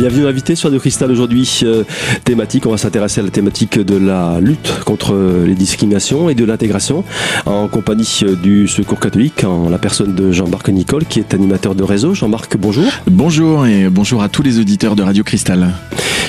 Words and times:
Bienvenue 0.00 0.26
invité 0.26 0.54
sur 0.54 0.70
Radio 0.70 0.80
Cristal 0.80 1.10
aujourd'hui. 1.10 1.60
Euh, 1.62 1.84
thématique, 2.24 2.64
on 2.64 2.70
va 2.70 2.78
s'intéresser 2.78 3.20
à 3.20 3.22
la 3.22 3.28
thématique 3.28 3.78
de 3.78 3.98
la 3.98 4.40
lutte 4.40 4.72
contre 4.86 5.14
les 5.46 5.54
discriminations 5.54 6.30
et 6.30 6.34
de 6.34 6.46
l'intégration 6.46 7.04
en 7.44 7.68
compagnie 7.68 8.20
euh, 8.22 8.34
du 8.34 8.66
Secours 8.66 8.98
catholique 8.98 9.44
en 9.44 9.68
la 9.68 9.76
personne 9.76 10.14
de 10.14 10.32
Jean-Marc 10.32 10.70
Nicole 10.70 11.04
qui 11.04 11.18
est 11.18 11.34
animateur 11.34 11.74
de 11.74 11.82
réseau. 11.82 12.14
Jean-Marc, 12.14 12.56
bonjour. 12.56 12.86
Bonjour 13.10 13.66
et 13.66 13.90
bonjour 13.90 14.22
à 14.22 14.30
tous 14.30 14.42
les 14.42 14.58
auditeurs 14.58 14.96
de 14.96 15.02
Radio 15.02 15.22
Cristal. 15.22 15.68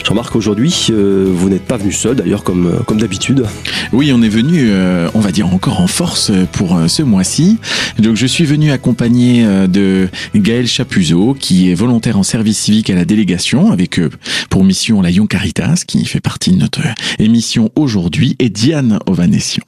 Jean-Marc, 0.04 0.36
aujourd'hui, 0.36 0.88
euh, 0.90 1.30
vous 1.34 1.48
n'êtes 1.48 1.66
pas 1.66 1.78
venu 1.78 1.94
seul 1.94 2.18
d'ailleurs 2.18 2.44
comme, 2.44 2.82
comme 2.86 3.00
d'habitude. 3.00 3.46
Oui, 3.94 4.12
on 4.14 4.22
est 4.22 4.30
venu, 4.30 4.70
on 5.14 5.20
va 5.20 5.32
dire 5.32 5.54
encore 5.54 5.80
en 5.80 5.88
force 5.88 6.32
pour 6.54 6.78
ce 6.88 7.04
mois-ci. 7.04 7.58
Donc 8.00 8.16
je 8.16 8.26
suis 8.26 8.46
venu 8.46 8.72
accompagné 8.72 9.46
de 9.68 10.08
Gaël 10.34 10.66
Chapuzot 10.66 11.36
qui 11.38 11.72
est 11.72 11.76
volontaire 11.76 12.18
en 12.18 12.24
service 12.24 12.58
civique 12.58 12.90
à 12.90 12.96
la 12.96 13.04
délégation 13.04 13.61
avec 13.70 14.00
euh, 14.00 14.10
pour 14.50 14.64
mission 14.64 15.02
la 15.02 15.12
Young 15.12 15.28
Caritas 15.28 15.84
qui 15.86 16.06
fait 16.06 16.22
partie 16.22 16.52
de 16.52 16.58
notre 16.58 16.82
émission 17.20 17.70
aujourd'hui 17.76 18.36
et 18.40 18.50
Diane 18.50 19.00
Ovanession. 19.06 19.64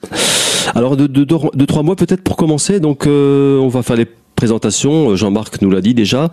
Alors 0.74 0.98
de, 0.98 1.08
de, 1.08 1.66
trois 1.66 1.84
mois 1.84 1.96
peut-être 1.96 2.24
pour 2.24 2.38
commencer, 2.38 2.80
donc 2.80 3.06
euh, 3.06 3.60
on 3.60 3.68
va 3.68 3.84
faire 3.84 3.98
les 3.98 4.08
présentation, 4.44 5.12
euh, 5.12 5.16
Jean-Marc 5.16 5.62
nous 5.62 5.72
l'a 5.72 5.80
dit 5.80 5.94
déjà. 5.94 6.30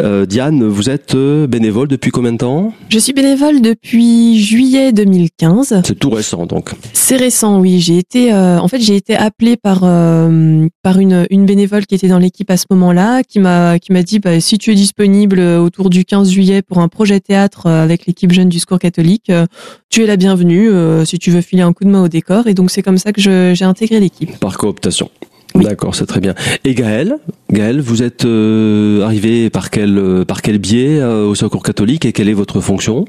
Euh, 0.00 0.24
Diane, 0.24 0.66
vous 0.66 0.88
êtes 0.88 1.14
euh, 1.14 1.46
bénévole 1.46 1.88
depuis 1.88 2.10
combien 2.10 2.32
de 2.32 2.38
temps? 2.38 2.72
Je 2.88 2.98
suis 2.98 3.12
bénévole 3.12 3.60
depuis 3.60 4.42
juillet 4.42 4.92
2015. 4.92 5.82
C'est 5.84 5.98
tout 5.98 6.08
récent 6.08 6.46
donc. 6.46 6.70
C'est 6.94 7.16
récent, 7.16 7.60
oui. 7.60 7.80
J'ai 7.80 7.98
été, 7.98 8.32
en 8.32 8.66
fait, 8.66 8.80
j'ai 8.80 8.96
été 8.96 9.14
appelée 9.14 9.58
par 9.58 9.80
par 9.80 10.98
une 10.98 11.26
une 11.28 11.44
bénévole 11.44 11.84
qui 11.84 11.94
était 11.94 12.08
dans 12.08 12.18
l'équipe 12.18 12.50
à 12.50 12.56
ce 12.56 12.64
moment-là, 12.70 13.22
qui 13.24 13.40
m'a 13.40 13.78
qui 13.78 13.92
m'a 13.92 14.02
dit 14.02 14.20
bah, 14.20 14.40
si 14.40 14.56
tu 14.56 14.72
es 14.72 14.74
disponible 14.74 15.38
autour 15.40 15.90
du 15.90 16.06
15 16.06 16.30
juillet 16.30 16.62
pour 16.62 16.78
un 16.78 16.88
projet 16.88 17.20
théâtre 17.20 17.66
avec 17.66 18.06
l'équipe 18.06 18.32
jeune 18.32 18.48
du 18.48 18.58
Secours 18.58 18.78
catholique, 18.78 19.30
tu 19.90 20.02
es 20.02 20.06
la 20.06 20.16
bienvenue 20.16 20.70
si 21.04 21.18
tu 21.18 21.30
veux 21.30 21.42
filer 21.42 21.62
un 21.62 21.74
coup 21.74 21.84
de 21.84 21.90
main 21.90 22.04
au 22.04 22.08
décor. 22.08 22.46
Et 22.46 22.54
donc 22.54 22.70
c'est 22.70 22.82
comme 22.82 22.98
ça 22.98 23.12
que 23.12 23.20
j'ai 23.20 23.64
intégré 23.64 24.00
l'équipe. 24.00 24.38
Par 24.38 24.56
cooptation. 24.56 25.10
D'accord, 25.54 25.94
c'est 25.94 26.06
très 26.06 26.20
bien. 26.20 26.34
Et 26.64 26.74
Gaël, 26.74 27.16
Gaël, 27.50 27.80
vous 27.80 28.02
êtes 28.02 28.24
euh, 28.24 29.02
arrivé 29.02 29.50
par 29.50 29.70
quel 29.70 29.98
euh, 29.98 30.24
par 30.24 30.42
quel 30.42 30.58
biais 30.58 31.00
euh, 31.00 31.26
au 31.26 31.34
Secours 31.34 31.62
catholique 31.62 32.04
et 32.04 32.12
quelle 32.12 32.28
est 32.28 32.34
votre 32.34 32.60
fonction? 32.60 33.04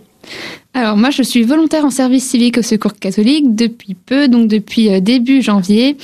Alors 0.73 0.95
moi, 0.95 1.09
je 1.09 1.21
suis 1.21 1.43
volontaire 1.43 1.83
en 1.83 1.89
service 1.89 2.23
civique 2.23 2.57
au 2.57 2.61
Secours 2.61 2.93
catholique 2.93 3.55
depuis 3.55 3.93
peu, 3.93 4.27
donc 4.27 4.47
depuis 4.47 5.01
début 5.01 5.41
janvier. 5.41 5.97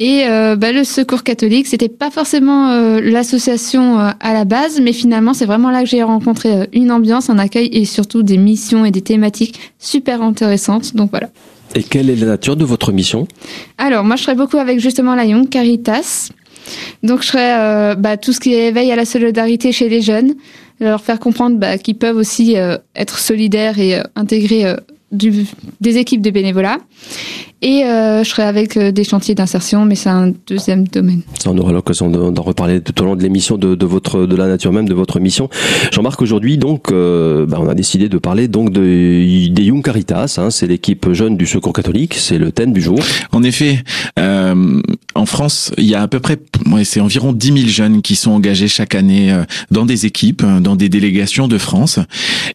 Et 0.00 0.24
bah, 0.26 0.72
le 0.72 0.82
Secours 0.82 1.22
catholique, 1.22 1.68
c'était 1.68 1.88
pas 1.88 2.10
forcément 2.10 2.98
l'association 3.00 3.98
à 3.98 4.32
la 4.32 4.44
base, 4.44 4.80
mais 4.80 4.92
finalement, 4.92 5.34
c'est 5.34 5.46
vraiment 5.46 5.70
là 5.70 5.82
que 5.82 5.88
j'ai 5.88 6.02
rencontré 6.02 6.68
une 6.72 6.90
ambiance, 6.90 7.30
un 7.30 7.38
accueil 7.38 7.68
et 7.72 7.84
surtout 7.84 8.24
des 8.24 8.38
missions 8.38 8.84
et 8.84 8.90
des 8.90 9.02
thématiques 9.02 9.72
super 9.78 10.20
intéressantes. 10.20 10.96
Donc 10.96 11.10
voilà. 11.10 11.28
Et 11.74 11.82
quelle 11.82 12.10
est 12.10 12.16
la 12.16 12.26
nature 12.26 12.56
de 12.56 12.64
votre 12.64 12.92
mission? 12.92 13.26
Alors, 13.76 14.04
moi, 14.04 14.16
je 14.16 14.22
serai 14.22 14.34
beaucoup 14.34 14.56
avec 14.56 14.80
justement 14.80 15.14
la 15.14 15.24
Young 15.24 15.48
Caritas. 15.48 16.30
Donc, 17.02 17.22
je 17.22 17.28
serai 17.28 17.54
euh, 17.54 17.94
bah, 17.94 18.16
tout 18.16 18.32
ce 18.32 18.40
qui 18.40 18.54
éveille 18.54 18.90
à 18.90 18.96
la 18.96 19.04
solidarité 19.04 19.72
chez 19.72 19.88
les 19.88 20.00
jeunes, 20.00 20.34
leur 20.80 21.00
faire 21.00 21.18
comprendre 21.18 21.56
bah, 21.58 21.78
qu'ils 21.78 21.96
peuvent 21.96 22.16
aussi 22.16 22.56
euh, 22.56 22.76
être 22.94 23.18
solidaires 23.18 23.78
et 23.78 23.98
euh, 23.98 24.02
intégrer 24.16 24.76
du, 25.12 25.46
des 25.80 25.96
équipes 25.96 26.22
de 26.22 26.30
bénévolat. 26.30 26.78
Et 27.60 27.84
euh, 27.84 28.22
je 28.22 28.28
serai 28.28 28.44
avec 28.44 28.76
euh, 28.76 28.92
des 28.92 29.02
chantiers 29.02 29.34
d'insertion, 29.34 29.84
mais 29.84 29.96
c'est 29.96 30.08
un 30.10 30.32
deuxième 30.46 30.86
domaine. 30.86 31.22
Ça, 31.40 31.50
on 31.50 31.58
aura 31.58 31.72
l'occasion 31.72 32.08
d'en 32.08 32.42
reparler 32.42 32.80
tout 32.80 33.02
au 33.02 33.04
long 33.04 33.16
de 33.16 33.22
l'émission 33.22 33.56
de, 33.56 33.74
de, 33.74 33.86
votre 33.86 34.26
de 34.26 34.36
la 34.36 34.46
nature 34.46 34.72
même 34.72 34.88
de 34.88 34.94
votre 34.94 35.18
mission. 35.18 35.48
Jean-Marc, 35.90 36.22
aujourd'hui, 36.22 36.56
donc, 36.56 36.92
euh, 36.92 37.46
bah, 37.46 37.58
on 37.60 37.68
a 37.68 37.74
décidé 37.74 38.08
de 38.08 38.18
parler 38.18 38.46
donc 38.46 38.70
de, 38.70 38.80
des 39.48 39.62
Young 39.64 39.82
Caritas. 39.82 40.36
Hein, 40.38 40.50
c'est 40.50 40.68
l'équipe 40.68 41.12
jeune 41.12 41.36
du 41.36 41.46
Secours 41.46 41.72
catholique. 41.72 42.14
C'est 42.14 42.38
le 42.38 42.52
thème 42.52 42.72
du 42.72 42.80
jour. 42.80 43.00
En 43.32 43.42
effet, 43.42 43.78
euh, 44.20 44.80
en 45.18 45.26
France, 45.26 45.72
il 45.78 45.84
y 45.84 45.94
a 45.94 46.02
à 46.02 46.08
peu 46.08 46.20
près, 46.20 46.38
c'est 46.84 47.00
environ 47.00 47.32
10 47.32 47.46
000 47.46 47.58
jeunes 47.68 48.02
qui 48.02 48.16
sont 48.16 48.30
engagés 48.30 48.68
chaque 48.68 48.94
année 48.94 49.36
dans 49.70 49.84
des 49.84 50.06
équipes, 50.06 50.44
dans 50.60 50.76
des 50.76 50.88
délégations 50.88 51.48
de 51.48 51.58
France. 51.58 51.98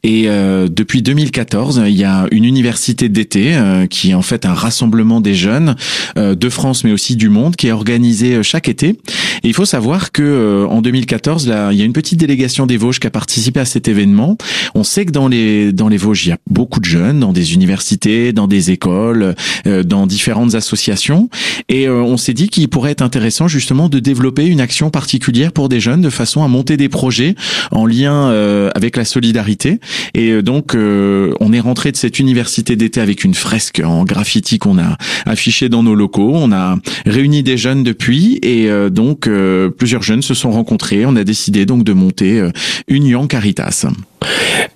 Et 0.03 0.27
depuis 0.27 1.01
2014, 1.01 1.83
il 1.87 1.95
y 1.95 2.03
a 2.03 2.25
une 2.31 2.45
université 2.45 3.09
d'été 3.09 3.55
qui 3.89 4.11
est 4.11 4.13
en 4.13 4.21
fait 4.21 4.45
un 4.45 4.53
rassemblement 4.53 5.21
des 5.21 5.35
jeunes 5.35 5.75
euh, 6.17 6.35
de 6.35 6.49
France 6.49 6.83
mais 6.83 6.91
aussi 6.91 7.15
du 7.15 7.29
monde 7.29 7.55
qui 7.55 7.67
est 7.67 7.71
organisé 7.71 8.35
euh, 8.35 8.43
chaque 8.43 8.69
été. 8.69 8.89
Et 8.89 9.47
il 9.47 9.53
faut 9.53 9.65
savoir 9.65 10.11
que 10.11 10.21
euh, 10.21 10.67
en 10.67 10.81
2014, 10.81 11.47
là, 11.47 11.71
il 11.71 11.79
y 11.79 11.81
a 11.81 11.85
une 11.85 11.93
petite 11.93 12.19
délégation 12.19 12.65
des 12.65 12.77
Vosges 12.77 12.99
qui 12.99 13.07
a 13.07 13.09
participé 13.09 13.59
à 13.59 13.65
cet 13.65 13.87
événement. 13.87 14.37
On 14.75 14.83
sait 14.83 15.05
que 15.05 15.11
dans 15.11 15.27
les 15.27 15.73
dans 15.73 15.89
les 15.89 15.97
Vosges, 15.97 16.25
il 16.25 16.29
y 16.29 16.31
a 16.31 16.37
beaucoup 16.49 16.79
de 16.79 16.85
jeunes 16.85 17.19
dans 17.19 17.33
des 17.33 17.53
universités, 17.53 18.33
dans 18.33 18.47
des 18.47 18.71
écoles, 18.71 19.35
dans 19.65 20.07
différentes 20.07 20.55
associations 20.55 21.29
et 21.69 21.89
on 21.89 22.17
s'est 22.17 22.33
dit 22.33 22.49
qu'il 22.53 22.69
pourrait 22.69 22.91
être 22.91 23.01
intéressant 23.01 23.47
justement 23.47 23.89
de 23.89 23.99
développer 23.99 24.45
une 24.45 24.61
action 24.61 24.89
particulière 24.89 25.51
pour 25.51 25.69
des 25.69 25.79
jeunes 25.79 26.01
de 26.01 26.09
façon 26.09 26.43
à 26.43 26.47
monter 26.47 26.77
des 26.77 26.89
projets 26.89 27.35
en 27.71 27.85
lien 27.85 28.29
avec 28.75 28.97
la 28.97 29.05
solidarité. 29.05 29.79
Et 30.13 30.41
donc 30.41 30.75
on 30.75 31.53
est 31.53 31.59
rentré 31.59 31.91
de 31.91 31.97
cette 31.97 32.19
université 32.19 32.75
d'été 32.75 33.01
avec 33.01 33.23
une 33.23 33.33
fresque 33.33 33.81
en 33.83 34.03
graffiti 34.03 34.59
qu'on 34.59 34.77
a 34.77 34.97
affiché 35.25 35.69
dans 35.69 35.83
nos 35.83 35.95
locaux. 35.95 36.31
On 36.33 36.51
a 36.51 36.77
réuni 37.05 37.43
des 37.43 37.57
jeunes 37.57 37.83
depuis 37.83 38.39
et 38.41 38.69
euh, 38.69 38.89
donc 38.89 39.27
euh, 39.27 39.69
plusieurs 39.69 40.03
jeunes 40.03 40.21
se 40.21 40.33
sont 40.33 40.51
rencontrés. 40.51 41.05
On 41.05 41.15
a 41.15 41.23
décidé 41.23 41.65
donc 41.65 41.83
de 41.83 41.93
monter 41.93 42.39
euh, 42.39 42.51
Union 42.87 43.27
Caritas. 43.27 43.85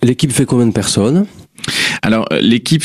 L'équipe 0.03 0.31
fait 0.31 0.45
combien 0.45 0.67
de 0.67 0.73
personnes? 0.73 1.25
Alors 2.01 2.27
l'équipe 2.39 2.83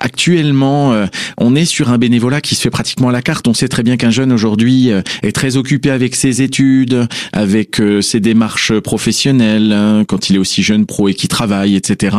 actuellement, 0.00 0.92
euh, 0.92 1.06
on 1.38 1.54
est 1.54 1.64
sur 1.64 1.90
un 1.90 1.98
bénévolat 1.98 2.40
qui 2.40 2.54
se 2.54 2.62
fait 2.62 2.70
pratiquement 2.70 3.08
à 3.08 3.12
la 3.12 3.22
carte. 3.22 3.46
On 3.48 3.54
sait 3.54 3.68
très 3.68 3.82
bien 3.82 3.96
qu'un 3.96 4.10
jeune 4.10 4.32
aujourd'hui 4.32 4.90
euh, 4.90 5.02
est 5.22 5.32
très 5.32 5.56
occupé 5.56 5.90
avec 5.90 6.16
ses 6.16 6.42
études, 6.42 7.06
avec 7.32 7.80
euh, 7.80 8.00
ses 8.00 8.20
démarches 8.20 8.78
professionnelles, 8.80 9.72
hein, 9.72 10.04
quand 10.06 10.30
il 10.30 10.36
est 10.36 10.38
aussi 10.38 10.62
jeune 10.62 10.86
pro 10.86 11.08
et 11.08 11.14
qui 11.14 11.28
travaille, 11.28 11.76
etc. 11.76 12.16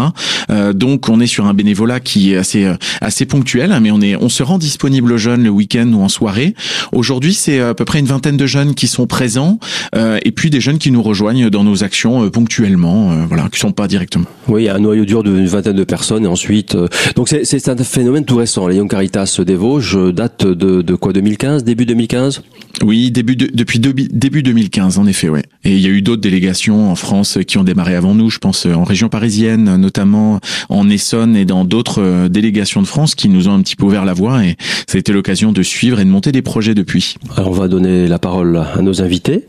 donc, 0.74 1.10
on 1.10 1.20
est 1.20 1.28
sur 1.28 1.46
un 1.46 1.54
bénévolat 1.54 2.00
qui 2.00 2.34
est 2.34 2.38
assez 2.38 2.70
assez 3.02 3.26
ponctuel, 3.26 3.72
hein, 3.72 3.80
mais 3.80 3.92
on 3.92 4.02
est 4.02 4.16
on 4.16 4.30
se 4.30 4.44
rend 4.44 4.58
disponible 4.58 5.12
aux 5.12 5.18
jeunes 5.18 5.44
le 5.44 5.50
week-end 5.50 5.90
ou 5.94 6.02
en 6.02 6.10
soirée. 6.10 6.54
Aujourd'hui, 6.92 7.34
c'est 7.34 7.60
à 7.60 7.74
peu 7.74 7.86
près 7.86 8.00
une 8.00 8.06
vingtaine 8.06 8.38
de 8.38 8.46
jeunes 8.46 8.76
qui 8.76 8.88
sont 8.88 9.08
présents, 9.08 9.60
et 9.96 10.32
puis 10.32 10.50
des 10.50 10.62
jeunes 10.62 10.78
qui 10.78 10.92
nous 10.92 11.02
rejoignent 11.02 11.50
dans 11.50 11.64
nos 11.64 11.84
actions 11.84 12.30
ponctuellement, 12.30 13.26
voilà, 13.28 13.50
qui 13.52 13.60
sont 13.60 13.72
pas 13.72 13.88
directement. 13.88 14.26
Oui, 14.48 14.64
il 14.64 14.66
y 14.66 14.70
a 14.70 14.76
un 14.76 14.80
noyau 14.80 15.06
dur 15.06 15.24
d'une 15.24 15.46
vingtaine 15.46 15.76
de 15.76 15.84
personnes, 15.84 16.26
et 16.26 16.28
ensuite, 16.28 16.78
donc 17.16 17.30
c'est 17.30 17.63
c'est 17.64 17.72
un 17.72 17.84
phénomène 17.86 18.26
tout 18.26 18.36
récent. 18.36 18.68
Les 18.68 18.76
Young 18.76 18.90
Caritas 18.90 19.40
des 19.46 19.56
Vosges 19.56 19.98
date 20.14 20.46
de, 20.46 20.82
de 20.82 20.96
quoi 20.96 21.14
2015, 21.14 21.64
début 21.64 21.86
2015 21.86 22.44
Oui, 22.84 23.10
début 23.10 23.38
de, 23.38 23.48
depuis 23.54 23.80
début 23.80 24.44
2015 24.44 24.98
en 24.98 25.06
effet, 25.06 25.30
ouais. 25.30 25.44
Et 25.64 25.72
il 25.72 25.80
y 25.80 25.86
a 25.86 25.90
eu 25.90 26.02
d'autres 26.02 26.22
délégations 26.22 26.92
en 26.92 26.96
France 26.96 27.40
qui 27.48 27.58
ont 27.58 27.64
démarré 27.64 27.96
avant 27.96 28.16
nous, 28.16 28.30
je 28.30 28.40
pense 28.40 28.66
en 28.66 28.84
région 28.84 29.08
parisienne, 29.08 29.78
notamment 29.78 30.42
en 30.68 30.90
Essonne 30.90 31.38
et 31.38 31.46
dans 31.46 31.64
d'autres 31.64 32.02
euh, 32.02 32.28
délégations 32.28 32.82
de 32.82 32.88
France 32.88 33.16
qui 33.16 33.30
nous 33.30 33.48
ont 33.48 33.54
un 33.54 33.62
petit 33.62 33.78
peu 33.78 33.86
ouvert 33.86 34.04
la 34.04 34.14
voie 34.14 34.44
et 34.44 34.58
ça 34.86 34.98
a 34.98 35.00
été 35.00 35.14
l'occasion 35.14 35.54
de 35.54 35.64
suivre 35.64 36.02
et 36.02 36.04
de 36.04 36.10
monter 36.10 36.34
des 36.34 36.42
projets 36.42 36.76
depuis. 36.76 37.16
Alors 37.38 37.52
on 37.52 37.54
va 37.54 37.70
donner 37.70 38.10
la 38.10 38.20
parole 38.20 38.58
à 38.58 38.82
nos 38.82 39.02
invités. 39.02 39.48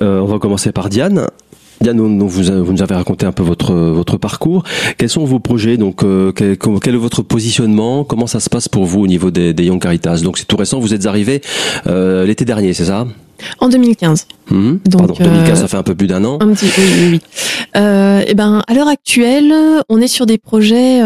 Euh, 0.00 0.20
on 0.20 0.26
va 0.26 0.38
commencer 0.38 0.72
par 0.72 0.88
Diane. 0.88 1.26
Diane, 1.84 2.00
vous, 2.00 2.28
vous, 2.28 2.72
nous 2.72 2.82
avez 2.82 2.94
raconté 2.94 3.26
un 3.26 3.32
peu 3.32 3.42
votre 3.42 3.74
votre 3.74 4.16
parcours. 4.16 4.64
Quels 4.96 5.10
sont 5.10 5.26
vos 5.26 5.38
projets 5.38 5.76
Donc, 5.76 6.02
euh, 6.02 6.32
quel, 6.32 6.94
est 6.94 6.98
votre 6.98 7.20
positionnement? 7.20 8.04
Comment 8.04 8.26
ça 8.26 8.40
se 8.40 8.48
passe 8.48 8.68
pour 8.68 8.86
vous 8.86 9.00
au 9.00 9.06
niveau 9.06 9.30
des, 9.30 9.52
des 9.52 9.64
Young 9.66 9.80
Caritas? 9.80 10.22
Donc, 10.22 10.38
c'est 10.38 10.46
tout 10.46 10.56
récent. 10.56 10.80
Vous 10.80 10.94
êtes 10.94 11.04
arrivé 11.04 11.42
euh, 11.86 12.24
l'été 12.24 12.46
dernier, 12.46 12.72
c'est 12.72 12.86
ça? 12.86 13.06
En 13.58 13.68
2015. 13.68 14.26
Mmh. 14.50 14.70
Donc, 14.86 14.98
Pardon, 14.98 15.14
2015, 15.18 15.60
ça 15.60 15.68
fait 15.68 15.76
un 15.76 15.82
peu 15.82 15.94
plus 15.94 16.06
d'un 16.06 16.24
an. 16.24 16.38
Un 16.40 16.54
petit, 16.54 16.70
oui, 16.78 16.84
oui. 16.84 17.08
oui. 17.12 17.20
Euh, 17.76 18.20
et 18.20 18.28
eh 18.28 18.34
ben, 18.34 18.62
à 18.66 18.72
l'heure 18.72 18.88
actuelle, 18.88 19.52
on 19.90 20.00
est 20.00 20.08
sur 20.08 20.24
des 20.24 20.38
projets 20.38 21.02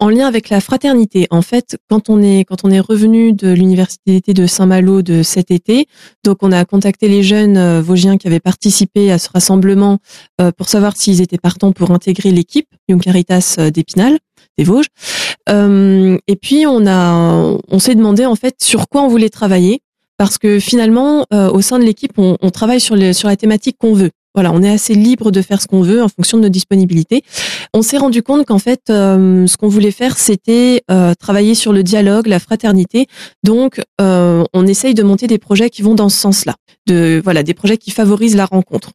en 0.00 0.08
lien 0.08 0.26
avec 0.26 0.48
la 0.48 0.60
fraternité. 0.60 1.26
En 1.30 1.42
fait, 1.42 1.76
quand 1.88 2.10
on 2.10 2.22
est 2.22 2.44
quand 2.44 2.64
on 2.64 2.70
est 2.70 2.80
revenu 2.80 3.32
de 3.32 3.50
l'université 3.50 4.20
de 4.32 4.46
Saint-Malo 4.46 5.02
de 5.02 5.22
cet 5.22 5.50
été, 5.50 5.86
donc 6.24 6.38
on 6.42 6.52
a 6.52 6.64
contacté 6.64 7.08
les 7.08 7.22
jeunes 7.22 7.56
euh, 7.56 7.82
vosgiens 7.82 8.18
qui 8.18 8.26
avaient 8.26 8.40
participé 8.40 9.10
à 9.10 9.18
ce 9.18 9.28
rassemblement 9.32 9.98
euh, 10.40 10.50
pour 10.52 10.68
savoir 10.68 10.96
s'ils 10.96 11.20
étaient 11.20 11.38
partants 11.38 11.72
pour 11.72 11.90
intégrer 11.90 12.30
l'équipe 12.30 12.68
Young 12.88 13.00
Caritas 13.00 13.56
euh, 13.58 13.70
d'Épinal 13.70 14.18
des 14.58 14.64
Vosges. 14.64 14.86
et 15.48 16.36
puis 16.40 16.66
on 16.66 16.86
a 16.86 17.58
on 17.68 17.78
s'est 17.78 17.94
demandé 17.94 18.24
en 18.24 18.36
fait 18.36 18.56
sur 18.62 18.88
quoi 18.88 19.02
on 19.02 19.08
voulait 19.08 19.28
travailler 19.28 19.82
parce 20.16 20.38
que 20.38 20.58
finalement 20.58 21.26
au 21.30 21.60
sein 21.60 21.78
de 21.78 21.84
l'équipe 21.84 22.12
on, 22.16 22.50
travaille 22.50 22.80
sur 22.80 22.96
la 22.96 23.36
thématique 23.36 23.76
qu'on 23.78 23.92
veut. 23.92 24.10
Voilà, 24.36 24.52
on 24.52 24.62
est 24.62 24.68
assez 24.68 24.94
libre 24.94 25.30
de 25.30 25.40
faire 25.40 25.62
ce 25.62 25.66
qu'on 25.66 25.80
veut 25.80 26.02
en 26.02 26.08
fonction 26.08 26.36
de 26.36 26.42
nos 26.42 26.50
disponibilités. 26.50 27.22
On 27.72 27.80
s'est 27.80 27.96
rendu 27.96 28.22
compte 28.22 28.44
qu'en 28.44 28.58
fait, 28.58 28.82
euh, 28.90 29.46
ce 29.46 29.56
qu'on 29.56 29.68
voulait 29.68 29.90
faire, 29.90 30.18
c'était 30.18 30.82
euh, 30.90 31.14
travailler 31.18 31.54
sur 31.54 31.72
le 31.72 31.82
dialogue, 31.82 32.26
la 32.26 32.38
fraternité. 32.38 33.06
Donc, 33.42 33.80
euh, 33.98 34.44
on 34.52 34.66
essaye 34.66 34.92
de 34.92 35.02
monter 35.02 35.26
des 35.26 35.38
projets 35.38 35.70
qui 35.70 35.80
vont 35.80 35.94
dans 35.94 36.10
ce 36.10 36.18
sens-là. 36.18 36.54
De 36.86 37.18
voilà, 37.24 37.42
des 37.42 37.54
projets 37.54 37.78
qui 37.78 37.90
favorisent 37.90 38.36
la 38.36 38.44
rencontre. 38.44 38.90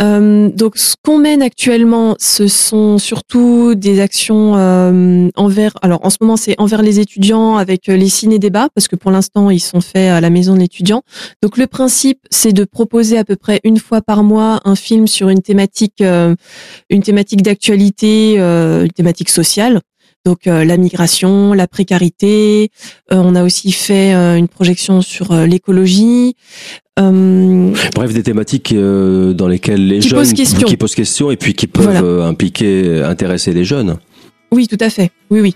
Euh, 0.00 0.48
donc, 0.48 0.78
ce 0.78 0.94
qu'on 1.02 1.18
mène 1.18 1.42
actuellement, 1.42 2.16
ce 2.18 2.48
sont 2.48 2.98
surtout 2.98 3.74
des 3.74 4.00
actions 4.00 4.56
euh, 4.56 5.28
envers. 5.36 5.72
Alors, 5.82 6.04
en 6.04 6.10
ce 6.10 6.16
moment, 6.20 6.36
c'est 6.36 6.54
envers 6.58 6.82
les 6.82 7.00
étudiants 7.00 7.56
avec 7.56 7.86
les 7.86 8.08
ciné-débats, 8.08 8.68
parce 8.74 8.88
que 8.88 8.96
pour 8.96 9.10
l'instant, 9.10 9.50
ils 9.50 9.60
sont 9.60 9.80
faits 9.80 10.10
à 10.10 10.20
la 10.20 10.30
maison 10.30 10.54
de 10.54 10.60
l'étudiant. 10.60 11.02
Donc, 11.42 11.58
le 11.58 11.66
principe, 11.66 12.20
c'est 12.30 12.52
de 12.52 12.64
proposer 12.64 13.18
à 13.18 13.24
peu 13.24 13.36
près 13.36 13.60
une 13.64 13.78
fois 13.78 14.00
par 14.00 14.22
mois 14.22 14.60
un 14.64 14.74
film 14.74 15.06
sur 15.06 15.28
une 15.28 15.42
thématique, 15.42 16.02
une 16.02 17.02
thématique 17.02 17.42
d'actualité, 17.42 18.38
une 18.38 18.92
thématique 18.92 19.28
sociale. 19.28 19.80
Donc 20.26 20.44
la 20.44 20.76
migration, 20.76 21.54
la 21.54 21.66
précarité. 21.66 22.70
on 23.10 23.34
a 23.34 23.42
aussi 23.42 23.72
fait 23.72 24.12
une 24.12 24.48
projection 24.48 25.00
sur 25.00 25.34
l'écologie. 25.34 26.36
Euh, 27.00 27.72
Bref, 27.94 28.12
des 28.12 28.22
thématiques 28.22 28.72
euh, 28.72 29.32
dans 29.32 29.48
lesquelles 29.48 29.86
les 29.86 30.00
jeunes 30.00 30.24
qui 30.32 30.76
posent 30.76 30.94
question 30.94 31.30
et 31.30 31.36
puis 31.36 31.54
qui 31.54 31.66
peuvent 31.66 32.04
euh, 32.04 32.26
impliquer, 32.26 33.02
intéresser 33.02 33.52
les 33.52 33.64
jeunes. 33.64 33.96
Oui, 34.52 34.66
tout 34.68 34.78
à 34.80 34.90
fait. 34.90 35.10
Oui, 35.30 35.40
oui. 35.40 35.54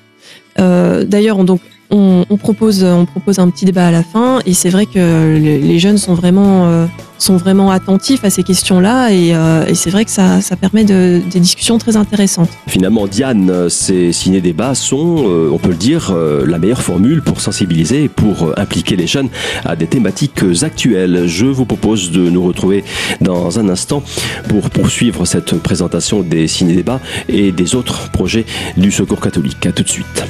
D'ailleurs, 0.56 1.42
donc 1.44 1.60
on, 1.90 2.36
propose, 2.36 2.82
on 2.82 3.06
propose 3.06 3.38
un 3.38 3.48
petit 3.50 3.64
débat 3.64 3.86
à 3.86 3.90
la 3.90 4.02
fin 4.02 4.40
et 4.46 4.54
c'est 4.54 4.70
vrai 4.70 4.86
que 4.86 5.36
les 5.38 5.78
jeunes 5.78 5.98
sont 5.98 6.14
vraiment, 6.14 6.66
euh, 6.66 6.86
sont 7.18 7.36
vraiment 7.36 7.70
attentifs 7.70 8.24
à 8.24 8.30
ces 8.30 8.42
questions-là 8.42 9.10
et, 9.10 9.34
euh, 9.34 9.72
c'est 9.74 9.90
vrai 9.90 10.04
que 10.04 10.10
ça, 10.10 10.40
ça 10.40 10.56
permet 10.56 10.84
de, 10.84 11.20
des 11.30 11.40
discussions 11.40 11.78
très 11.78 11.96
intéressantes. 11.96 12.50
Finalement, 12.66 13.06
Diane, 13.06 13.68
ces 13.68 14.12
ciné-débats 14.12 14.74
sont, 14.74 15.24
euh, 15.26 15.50
on 15.52 15.58
peut 15.58 15.70
le 15.70 15.74
dire, 15.76 16.14
la 16.14 16.58
meilleure 16.58 16.82
formule 16.82 17.22
pour 17.22 17.40
sensibiliser 17.40 18.04
et 18.04 18.08
pour 18.08 18.52
impliquer 18.56 18.96
les 18.96 19.06
jeunes 19.06 19.28
à 19.64 19.76
des 19.76 19.86
thématiques 19.86 20.42
actuelles. 20.62 21.24
Je 21.26 21.46
vous 21.46 21.64
propose 21.64 22.10
de 22.10 22.28
nous 22.30 22.42
retrouver 22.42 22.84
dans 23.20 23.58
un 23.58 23.68
instant 23.68 24.02
pour 24.48 24.70
poursuivre 24.70 25.24
cette 25.24 25.54
présentation 25.56 26.22
des 26.22 26.48
ciné-débats 26.48 27.00
et 27.28 27.52
des 27.52 27.74
autres 27.74 28.10
projets 28.10 28.46
du 28.76 28.90
Secours 28.90 29.20
catholique. 29.20 29.66
À 29.66 29.72
tout 29.72 29.82
de 29.82 29.88
suite. 29.88 30.24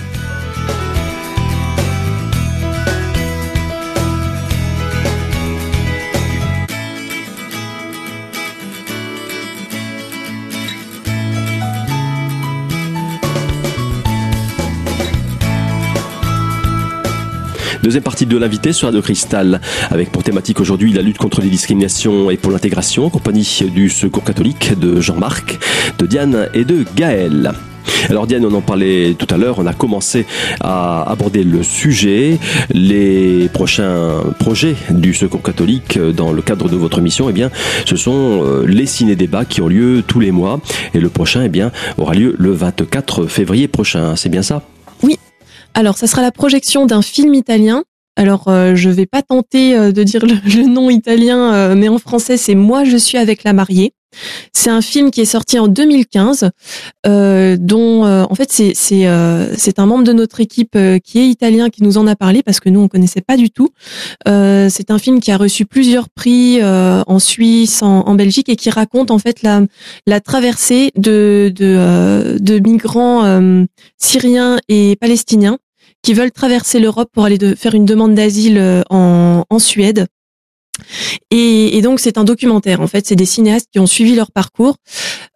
Deuxième 17.84 18.02
partie 18.02 18.24
de 18.24 18.38
l'invité 18.38 18.72
sur 18.72 18.90
de 18.90 18.98
Cristal, 18.98 19.60
avec 19.90 20.10
pour 20.10 20.22
thématique 20.22 20.58
aujourd'hui 20.58 20.90
la 20.94 21.02
lutte 21.02 21.18
contre 21.18 21.42
les 21.42 21.50
discriminations 21.50 22.30
et 22.30 22.38
pour 22.38 22.50
l'intégration, 22.50 23.04
en 23.04 23.10
compagnie 23.10 23.46
du 23.74 23.90
Secours 23.90 24.24
catholique 24.24 24.78
de 24.78 25.02
Jean-Marc, 25.02 25.58
de 25.98 26.06
Diane 26.06 26.48
et 26.54 26.64
de 26.64 26.86
Gaël. 26.96 27.52
Alors 28.08 28.26
Diane, 28.26 28.46
on 28.46 28.54
en 28.54 28.62
parlait 28.62 29.14
tout 29.18 29.26
à 29.28 29.36
l'heure, 29.36 29.58
on 29.58 29.66
a 29.66 29.74
commencé 29.74 30.24
à 30.60 31.02
aborder 31.02 31.44
le 31.44 31.62
sujet, 31.62 32.38
les 32.70 33.50
prochains 33.52 34.22
projets 34.38 34.76
du 34.88 35.12
Secours 35.12 35.42
catholique 35.42 35.98
dans 35.98 36.32
le 36.32 36.40
cadre 36.40 36.70
de 36.70 36.76
votre 36.76 37.02
mission, 37.02 37.28
eh 37.28 37.34
bien, 37.34 37.50
ce 37.84 37.96
sont 37.96 38.42
euh, 38.44 38.64
les 38.66 38.86
ciné-débats 38.86 39.44
qui 39.44 39.60
ont 39.60 39.68
lieu 39.68 40.02
tous 40.06 40.20
les 40.20 40.30
mois. 40.30 40.58
Et 40.94 41.00
le 41.00 41.10
prochain, 41.10 41.42
eh 41.44 41.50
bien, 41.50 41.70
aura 41.98 42.14
lieu 42.14 42.34
le 42.38 42.50
24 42.50 43.26
février 43.26 43.68
prochain. 43.68 44.16
C'est 44.16 44.30
bien 44.30 44.42
ça? 44.42 44.62
Oui, 45.02 45.18
alors, 45.74 45.98
ça 45.98 46.06
sera 46.06 46.22
la 46.22 46.30
projection 46.30 46.86
d'un 46.86 47.02
film 47.02 47.34
italien. 47.34 47.84
Alors, 48.16 48.46
euh, 48.46 48.76
je 48.76 48.90
vais 48.90 49.06
pas 49.06 49.22
tenter 49.22 49.76
euh, 49.76 49.90
de 49.90 50.04
dire 50.04 50.24
le, 50.24 50.66
nom 50.68 50.88
italien, 50.88 51.52
euh, 51.52 51.74
mais 51.76 51.88
en 51.88 51.98
français, 51.98 52.36
c'est 52.36 52.54
Moi, 52.54 52.84
je 52.84 52.96
suis 52.96 53.18
avec 53.18 53.42
la 53.42 53.52
mariée. 53.52 53.92
C'est 54.52 54.70
un 54.70 54.80
film 54.80 55.10
qui 55.10 55.20
est 55.20 55.24
sorti 55.24 55.58
en 55.58 55.66
2015, 55.66 56.50
euh, 57.04 57.56
dont 57.58 58.04
en 58.04 58.34
fait 58.36 58.52
c'est 58.52 58.72
c'est 58.72 59.78
un 59.80 59.86
membre 59.86 60.04
de 60.04 60.12
notre 60.12 60.40
équipe 60.40 60.78
qui 61.02 61.18
est 61.18 61.26
italien 61.26 61.68
qui 61.68 61.82
nous 61.82 61.98
en 61.98 62.06
a 62.06 62.14
parlé 62.14 62.44
parce 62.44 62.60
que 62.60 62.68
nous 62.68 62.78
on 62.78 62.86
connaissait 62.86 63.22
pas 63.22 63.36
du 63.36 63.50
tout. 63.50 63.70
c'est 64.24 64.90
un 64.92 64.98
film 65.00 65.18
qui 65.18 65.32
a 65.32 65.36
reçu 65.36 65.66
plusieurs 65.66 66.08
prix 66.10 66.62
en 66.62 67.18
Suisse, 67.18 67.82
en, 67.82 68.14
Belgique 68.14 68.48
et 68.48 68.54
qui 68.54 68.70
raconte 68.70 69.10
en 69.10 69.18
fait 69.18 69.42
la 69.42 69.62
la 70.06 70.20
traversée 70.20 70.92
de, 70.94 71.52
de 71.52 72.58
migrants 72.60 73.66
syriens 73.98 74.58
et 74.68 74.94
palestiniens 75.00 75.58
qui 76.04 76.14
veulent 76.14 76.30
traverser 76.30 76.78
l'Europe 76.78 77.08
pour 77.12 77.24
aller 77.24 77.38
de, 77.38 77.56
faire 77.56 77.74
une 77.74 77.86
demande 77.86 78.14
d'asile 78.14 78.58
euh, 78.58 78.82
en, 78.90 79.44
en 79.48 79.58
Suède. 79.58 80.06
Et, 81.30 81.76
et, 81.76 81.82
donc 81.82 82.00
c'est 82.00 82.18
un 82.18 82.24
documentaire. 82.24 82.80
En 82.80 82.86
fait, 82.86 83.06
c'est 83.06 83.16
des 83.16 83.26
cinéastes 83.26 83.68
qui 83.72 83.78
ont 83.78 83.86
suivi 83.86 84.14
leur 84.14 84.32
parcours. 84.32 84.76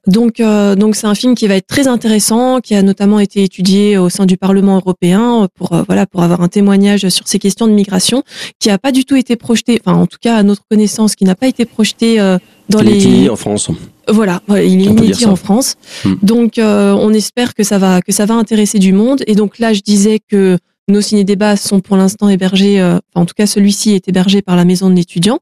Donc, 0.07 0.41
euh, 0.41 0.75
donc 0.75 0.97
c'est 0.97 1.07
un 1.07 1.15
film 1.15 1.35
qui 1.35 1.47
va 1.47 1.55
être 1.55 1.67
très 1.67 1.87
intéressant, 1.87 2.61
qui 2.61 2.75
a 2.75 2.83
notamment 2.83 3.21
été 3.21 3.43
étudié 3.43 3.99
au 3.99 4.09
sein 4.09 4.27
du 4.27 4.37
Parlement 4.37 4.77
européen 4.77 5.49
pour 5.55 5.73
euh, 5.73 5.83
voilà 5.87 6.07
pour 6.07 6.23
avoir 6.23 6.41
un 6.41 6.49
témoignage 6.49 7.09
sur 7.09 7.29
ces 7.29 7.39
questions 7.39 7.67
de 7.67 7.73
migration, 7.73 8.23
qui 8.59 8.71
a 8.71 8.79
pas 8.79 8.91
du 8.91 9.05
tout 9.05 9.17
été 9.17 9.37
projeté, 9.37 9.81
enfin 9.85 9.97
en 9.97 10.07
tout 10.07 10.19
cas 10.21 10.37
à 10.37 10.43
notre 10.43 10.63
connaissance, 10.69 11.15
qui 11.15 11.25
n'a 11.25 11.35
pas 11.35 11.47
été 11.47 11.65
projeté 11.67 12.21
euh, 12.21 12.39
dans 12.69 12.81
les. 12.81 13.29
en 13.29 13.37
France. 13.37 13.71
Voilà, 14.09 14.43
il 14.49 14.81
est 14.81 14.85
inédit 14.85 15.27
en 15.27 15.37
France. 15.37 15.77
Hmm. 16.05 16.15
Donc, 16.23 16.59
euh, 16.59 16.93
on 16.93 17.13
espère 17.13 17.55
que 17.55 17.63
ça 17.63 17.79
va 17.79 18.01
que 18.01 18.13
ça 18.13 18.27
va 18.27 18.35
intéresser 18.35 18.79
du 18.79 18.93
monde. 18.93 19.23
Et 19.27 19.35
donc 19.35 19.59
là, 19.59 19.73
je 19.73 19.81
disais 19.81 20.19
que 20.19 20.59
nos 20.91 21.03
ciné-débats 21.03 21.57
sont 21.57 21.81
pour 21.81 21.99
l'instant 21.99 22.31
hébergés, 22.31 22.81
euh, 22.81 22.99
en 23.15 23.27
tout 23.27 23.35
cas 23.37 23.47
celui-ci 23.47 23.93
est 23.93 24.09
hébergé 24.09 24.41
par 24.41 24.57
la 24.57 24.65
maison 24.65 24.89
de 24.89 24.95
l'étudiant. 24.95 25.41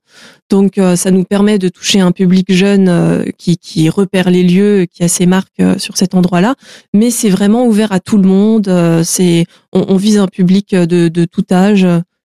Donc 0.50 0.76
euh, 0.76 0.96
ça 0.96 1.12
nous 1.12 1.22
permet 1.22 1.58
de 1.58 1.68
toucher 1.68 2.00
un 2.00 2.10
public 2.10 2.52
jeune 2.52 3.24
qui, 3.38 3.56
qui 3.56 3.88
repère 3.88 4.28
les 4.28 4.42
lieux, 4.42 4.86
qui 4.92 5.04
a 5.04 5.08
ses 5.08 5.26
marques 5.26 5.62
sur 5.78 5.96
cet 5.96 6.16
endroit-là. 6.16 6.56
Mais 6.94 7.12
c'est 7.12 7.30
vraiment 7.30 7.64
ouvert 7.66 7.92
à 7.92 8.00
tout 8.00 8.16
le 8.16 8.26
monde. 8.26 8.68
c'est 9.04 9.46
on, 9.72 9.84
on, 9.88 9.96
vise 9.96 10.18
un 10.18 10.26
public 10.26 10.74
de, 10.74 11.06
de 11.06 11.24
tout 11.24 11.44
âge. 11.52 11.86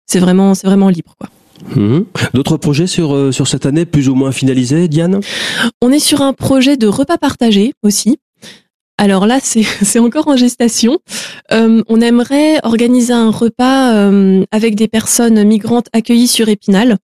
C'est 0.06 0.18
vraiment 0.18 0.54
c'est 0.54 0.66
vraiment 0.66 0.88
libre 0.88 1.14
quoi. 1.16 1.28
Mhm. 1.76 2.06
D'autres 2.34 2.56
projets 2.56 2.86
sur, 2.86 3.14
euh, 3.14 3.32
sur 3.32 3.48
cette 3.48 3.66
année 3.66 3.84
plus 3.84 4.08
ou 4.08 4.14
moins 4.14 4.32
finalisés, 4.32 4.88
Diane? 4.88 5.20
On 5.80 5.90
est 5.90 5.98
sur 5.98 6.22
un 6.22 6.32
projet 6.32 6.76
de 6.76 6.86
repas 6.86 7.18
partagé 7.18 7.72
aussi. 7.82 8.18
Alors 8.98 9.26
là, 9.26 9.38
c'est 9.42 9.98
encore 9.98 10.28
en 10.28 10.36
gestation. 10.36 10.98
Euh, 11.52 11.82
on 11.88 12.00
aimerait 12.00 12.60
organiser 12.62 13.12
un 13.12 13.30
repas 13.30 13.94
euh, 13.94 14.44
avec 14.50 14.74
des 14.76 14.88
personnes 14.88 15.42
migrantes 15.44 15.88
accueillies 15.92 16.28
sur 16.28 16.48
Épinal. 16.48 16.98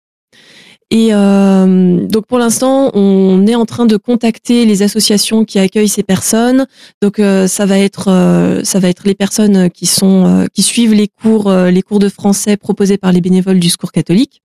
Et 0.90 1.10
donc 1.10 2.24
pour 2.26 2.38
l'instant, 2.38 2.90
on 2.94 3.46
est 3.46 3.54
en 3.54 3.66
train 3.66 3.84
de 3.84 3.98
contacter 3.98 4.64
les 4.64 4.82
associations 4.82 5.44
qui 5.44 5.58
accueillent 5.58 5.86
ces 5.86 6.02
personnes. 6.02 6.66
Donc 7.02 7.20
ça 7.46 7.66
va 7.66 7.78
être 7.78 8.62
ça 8.64 8.78
va 8.78 8.88
être 8.88 9.02
les 9.04 9.14
personnes 9.14 9.68
qui 9.68 9.84
sont 9.84 10.46
qui 10.54 10.62
suivent 10.62 10.94
les 10.94 11.08
cours 11.08 11.52
les 11.52 11.82
cours 11.82 11.98
de 11.98 12.08
français 12.08 12.56
proposés 12.56 12.96
par 12.96 13.12
les 13.12 13.20
bénévoles 13.20 13.60
du 13.60 13.68
Secours 13.68 13.92
catholique 13.92 14.40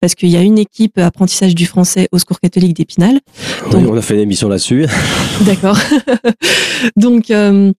parce 0.00 0.14
qu'il 0.14 0.28
y 0.28 0.36
a 0.36 0.42
une 0.42 0.58
équipe 0.58 0.98
apprentissage 0.98 1.54
du 1.54 1.66
français 1.66 2.08
au 2.12 2.18
Secours 2.18 2.40
catholique 2.40 2.74
d'Épinal. 2.74 3.20
Oui, 3.72 3.84
on 3.88 3.96
a 3.96 4.02
fait 4.02 4.14
une 4.14 4.20
émission 4.20 4.48
là-dessus. 4.48 4.86
D'accord. 5.42 5.78
Donc 6.96 7.30
euh, 7.30 7.72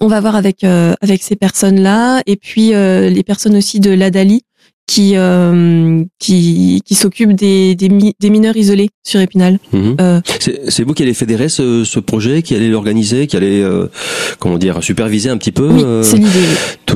on 0.00 0.08
va 0.08 0.20
voir 0.20 0.36
avec 0.36 0.64
euh, 0.64 0.94
avec 1.00 1.22
ces 1.22 1.36
personnes-là 1.36 2.22
et 2.26 2.36
puis 2.36 2.74
euh, 2.74 3.08
les 3.08 3.22
personnes 3.22 3.56
aussi 3.56 3.80
de 3.80 3.90
l'Adali 3.90 4.42
qui 4.86 5.16
euh, 5.16 6.04
qui, 6.18 6.80
qui 6.84 6.94
s'occupe 6.94 7.32
des, 7.32 7.74
des, 7.74 7.88
des, 7.88 8.30
mineurs 8.30 8.56
isolés 8.56 8.90
sur 9.02 9.20
Épinal. 9.20 9.58
Mhm. 9.72 9.96
Euh, 10.00 10.20
c'est 10.68 10.84
vous 10.84 10.94
qui 10.94 11.02
allez 11.02 11.12
fédérer 11.12 11.48
ce, 11.48 11.82
ce 11.84 11.98
projet, 11.98 12.42
qui 12.42 12.54
allez 12.54 12.68
l'organiser, 12.68 13.26
qui 13.26 13.36
allez 13.36 13.60
euh, 13.60 13.90
comment 14.38 14.58
dire 14.58 14.82
superviser 14.84 15.28
un 15.28 15.38
petit 15.38 15.50
peu 15.50 15.68
oui, 15.68 15.82
c'est 16.02 16.16
l'idée. 16.16 16.28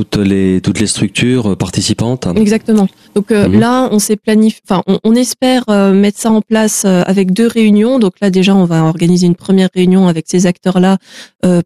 Toutes 0.04 0.24
les 0.24 0.60
toutes 0.60 0.80
les 0.80 0.86
structures 0.86 1.56
participantes. 1.56 2.26
Exactement. 2.36 2.88
Donc 3.14 3.30
mhm. 3.30 3.58
là, 3.58 3.88
on 3.90 3.98
s'est 3.98 4.16
planifié, 4.16 4.60
enfin 4.68 4.82
on, 4.86 4.98
on, 5.04 5.14
espère 5.14 5.64
mettre 5.92 6.18
ça 6.18 6.30
en 6.30 6.40
place 6.40 6.84
avec 6.84 7.32
deux 7.32 7.46
réunions. 7.46 7.98
Donc 7.98 8.14
là 8.20 8.30
déjà, 8.30 8.54
on 8.54 8.64
va 8.64 8.84
organiser 8.84 9.26
une 9.26 9.34
première 9.34 9.68
réunion 9.74 10.08
avec 10.08 10.26
ces 10.28 10.46
acteurs-là 10.46 10.98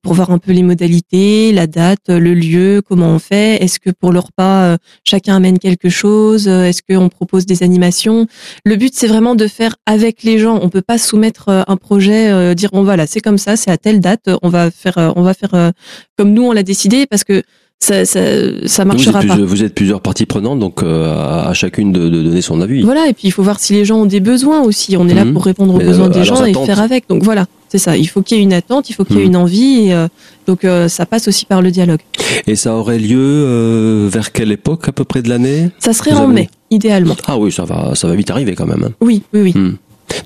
pour 0.02 0.14
voir 0.14 0.30
un 0.30 0.38
peu 0.38 0.52
les 0.52 0.62
modalités, 0.62 1.52
la 1.52 1.66
date, 1.66 2.08
le 2.08 2.34
lieu, 2.34 2.82
comment 2.86 3.08
on 3.08 3.18
fait. 3.18 3.62
Est-ce 3.62 3.78
que 3.78 3.90
pour 3.90 4.12
le 4.12 4.20
repas, 4.20 4.76
chacun 5.04 5.36
amène 5.36 5.58
quelque 5.58 5.88
chose? 5.88 6.48
Euh, 6.48 6.64
est-ce 6.64 6.82
qu'on 6.82 7.08
propose 7.08 7.46
des 7.46 7.62
animations? 7.62 8.26
Le 8.64 8.76
but, 8.76 8.94
c'est 8.94 9.06
vraiment 9.06 9.34
de 9.34 9.46
faire 9.46 9.76
avec 9.86 10.22
les 10.22 10.38
gens. 10.38 10.58
On 10.62 10.68
peut 10.68 10.82
pas 10.82 10.98
soumettre 10.98 11.48
euh, 11.48 11.62
un 11.66 11.76
projet, 11.76 12.30
euh, 12.30 12.54
dire 12.54 12.70
on 12.72 12.82
voilà, 12.84 13.06
c'est 13.06 13.20
comme 13.20 13.38
ça, 13.38 13.56
c'est 13.56 13.70
à 13.70 13.78
telle 13.78 14.00
date, 14.00 14.30
on 14.42 14.48
va 14.48 14.70
faire, 14.70 15.12
on 15.16 15.22
va 15.22 15.34
faire 15.34 15.72
comme 16.16 16.32
nous 16.32 16.42
on 16.42 16.52
l'a 16.52 16.62
décidé, 16.62 17.06
parce 17.06 17.24
que 17.24 17.42
ça, 17.84 18.04
ça, 18.04 18.20
ça 18.66 18.84
marchera 18.84 19.20
vous 19.20 19.28
pas. 19.28 19.36
Vous 19.36 19.62
êtes 19.62 19.74
plusieurs 19.74 20.00
parties 20.00 20.26
prenantes, 20.26 20.58
donc 20.58 20.82
à, 20.82 21.52
chacune 21.54 21.92
de, 21.92 22.08
donner 22.08 22.42
son 22.42 22.60
avis. 22.60 22.82
Voilà, 22.82 23.08
et 23.08 23.12
puis 23.12 23.28
il 23.28 23.30
faut 23.30 23.42
voir 23.42 23.60
si 23.60 23.72
les 23.72 23.84
gens 23.84 24.00
ont 24.00 24.06
des 24.06 24.20
besoins 24.20 24.62
aussi. 24.62 24.96
On 24.96 25.08
est 25.08 25.14
là 25.14 25.24
mhm. 25.24 25.32
pour 25.32 25.44
répondre 25.44 25.74
aux 25.74 25.78
besoins 25.78 26.08
des 26.08 26.24
gens 26.24 26.44
et 26.44 26.54
faire 26.54 26.80
avec. 26.80 27.08
Donc 27.08 27.22
voilà, 27.22 27.46
c'est 27.68 27.78
ça. 27.78 27.96
Il 27.96 28.06
faut 28.06 28.22
qu'il 28.22 28.38
y 28.38 28.40
ait 28.40 28.42
une 28.42 28.52
attente, 28.52 28.90
il 28.90 28.94
faut 28.94 29.04
qu'il 29.04 29.16
y 29.16 29.20
ait 29.20 29.24
mhm. 29.24 29.30
une 29.30 29.36
envie. 29.36 29.90
Et, 29.90 30.06
donc 30.46 30.66
ça 30.88 31.06
passe 31.06 31.28
aussi 31.28 31.46
par 31.46 31.62
le 31.62 31.70
dialogue. 31.70 32.00
Et 32.46 32.56
ça 32.56 32.74
aurait 32.74 32.98
lieu 32.98 33.18
euh, 33.18 34.08
vers 34.10 34.32
quelle 34.32 34.52
époque 34.52 34.88
à 34.88 34.92
peu 34.92 35.04
près 35.04 35.22
de 35.22 35.28
l'année? 35.28 35.70
Ça 35.78 35.92
serait 35.92 36.12
en 36.12 36.28
mai, 36.28 36.48
idéalement. 36.70 37.16
Ah 37.26 37.38
oui, 37.38 37.52
ça 37.52 37.64
va, 37.64 37.94
ça 37.94 38.08
va 38.08 38.14
vite 38.14 38.30
arriver 38.30 38.54
quand 38.54 38.66
même. 38.66 38.84
Hein. 38.84 38.92
Oui, 39.00 39.22
oui, 39.32 39.40
oui. 39.42 39.52
Hmm. 39.54 39.76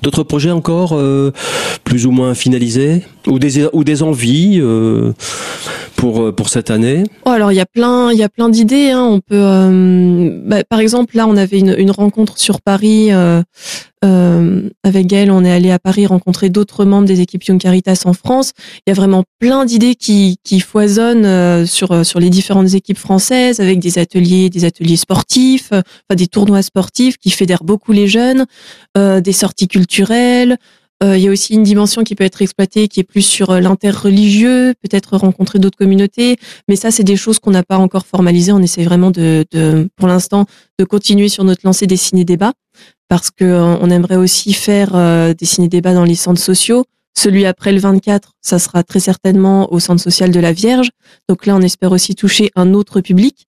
D'autres 0.01 0.23
projets 0.23 0.51
encore, 0.51 0.93
euh, 0.93 1.31
plus 1.83 2.05
ou 2.05 2.11
moins 2.11 2.33
finalisés, 2.33 3.03
ou 3.27 3.39
des 3.39 3.65
ou 3.73 3.83
des 3.83 4.01
envies 4.01 4.59
euh, 4.61 5.13
pour 5.95 6.21
euh, 6.21 6.31
pour 6.31 6.49
cette 6.49 6.71
année? 6.71 7.03
Oh, 7.25 7.31
Alors 7.31 7.51
il 7.51 7.55
y 7.55 7.61
a 7.61 7.65
plein 7.65 8.11
il 8.11 8.17
y 8.17 8.23
a 8.23 8.29
plein 8.29 8.49
d'idées. 8.49 8.91
Hein. 8.91 9.03
On 9.03 9.19
peut, 9.19 10.41
bah, 10.45 10.63
par 10.63 10.79
exemple, 10.79 11.17
là 11.17 11.27
on 11.27 11.35
avait 11.35 11.59
une, 11.59 11.75
une 11.77 11.91
rencontre 11.91 12.37
sur 12.37 12.61
Paris 12.61 13.09
avec 14.01 15.07
Gaël. 15.07 15.31
On 15.31 15.43
est 15.43 15.51
allé 15.51 15.71
à 15.71 15.79
Paris 15.79 16.05
rencontrer 16.05 16.49
d'autres 16.49 16.85
membres 16.85 17.07
des 17.07 17.21
équipes 17.21 17.43
Young 17.43 17.59
Caritas 17.59 18.03
en 18.05 18.13
France. 18.13 18.53
Il 18.85 18.89
y 18.89 18.91
a 18.91 18.93
vraiment 18.93 19.23
plein 19.39 19.65
d'idées 19.65 19.95
qui 19.95 20.37
qui 20.43 20.59
foisonnent 20.59 21.65
sur 21.65 22.05
sur 22.05 22.19
les 22.19 22.29
différentes 22.29 22.73
équipes 22.73 22.97
françaises 22.97 23.59
avec 23.59 23.79
des 23.79 23.97
ateliers 23.99 24.49
des 24.49 24.65
ateliers 24.65 24.97
sportifs, 24.97 25.69
enfin 25.71 26.15
des 26.15 26.27
tournois 26.27 26.61
sportifs 26.61 27.17
qui 27.17 27.29
fédèrent 27.29 27.63
beaucoup 27.63 27.91
les 27.91 28.07
jeunes, 28.07 28.45
des 28.95 29.33
sorties 29.33 29.67
culturel. 29.67 30.57
Euh, 31.01 31.17
il 31.17 31.23
y 31.23 31.27
a 31.29 31.31
aussi 31.31 31.53
une 31.53 31.63
dimension 31.63 32.03
qui 32.03 32.13
peut 32.13 32.25
être 32.25 32.41
exploitée, 32.41 32.89
qui 32.89 32.99
est 32.99 33.03
plus 33.03 33.21
sur 33.21 33.51
euh, 33.51 33.59
l'interreligieux, 33.61 34.73
peut-être 34.81 35.15
rencontrer 35.15 35.57
d'autres 35.57 35.77
communautés. 35.77 36.37
Mais 36.67 36.75
ça, 36.75 36.91
c'est 36.91 37.05
des 37.05 37.15
choses 37.15 37.39
qu'on 37.39 37.51
n'a 37.51 37.63
pas 37.63 37.77
encore 37.77 38.05
formalisées. 38.05 38.51
On 38.51 38.59
essaie 38.59 38.83
vraiment 38.83 39.09
de, 39.11 39.45
pour 39.95 40.07
l'instant, 40.07 40.45
de 40.77 40.83
continuer 40.83 41.29
sur 41.29 41.45
notre 41.45 41.61
lancée 41.63 41.87
des 41.87 41.95
ciné-débats, 41.95 42.53
parce 43.07 43.31
que 43.31 43.45
euh, 43.45 43.87
aimerait 43.89 44.17
aussi 44.17 44.53
faire 44.53 44.91
des 45.33 45.45
ciné-débats 45.45 45.93
dans 45.93 46.03
les 46.03 46.15
centres 46.15 46.41
sociaux. 46.41 46.85
Celui 47.17 47.45
après 47.45 47.71
le 47.71 47.79
24, 47.79 48.33
ça 48.41 48.59
sera 48.59 48.83
très 48.83 48.99
certainement 48.99 49.73
au 49.73 49.79
centre 49.79 50.01
social 50.01 50.31
de 50.31 50.39
la 50.39 50.51
Vierge. 50.51 50.89
Donc 51.27 51.45
là, 51.45 51.55
on 51.55 51.61
espère 51.61 51.91
aussi 51.91 52.13
toucher 52.13 52.51
un 52.55 52.73
autre 52.75 53.01
public. 53.01 53.47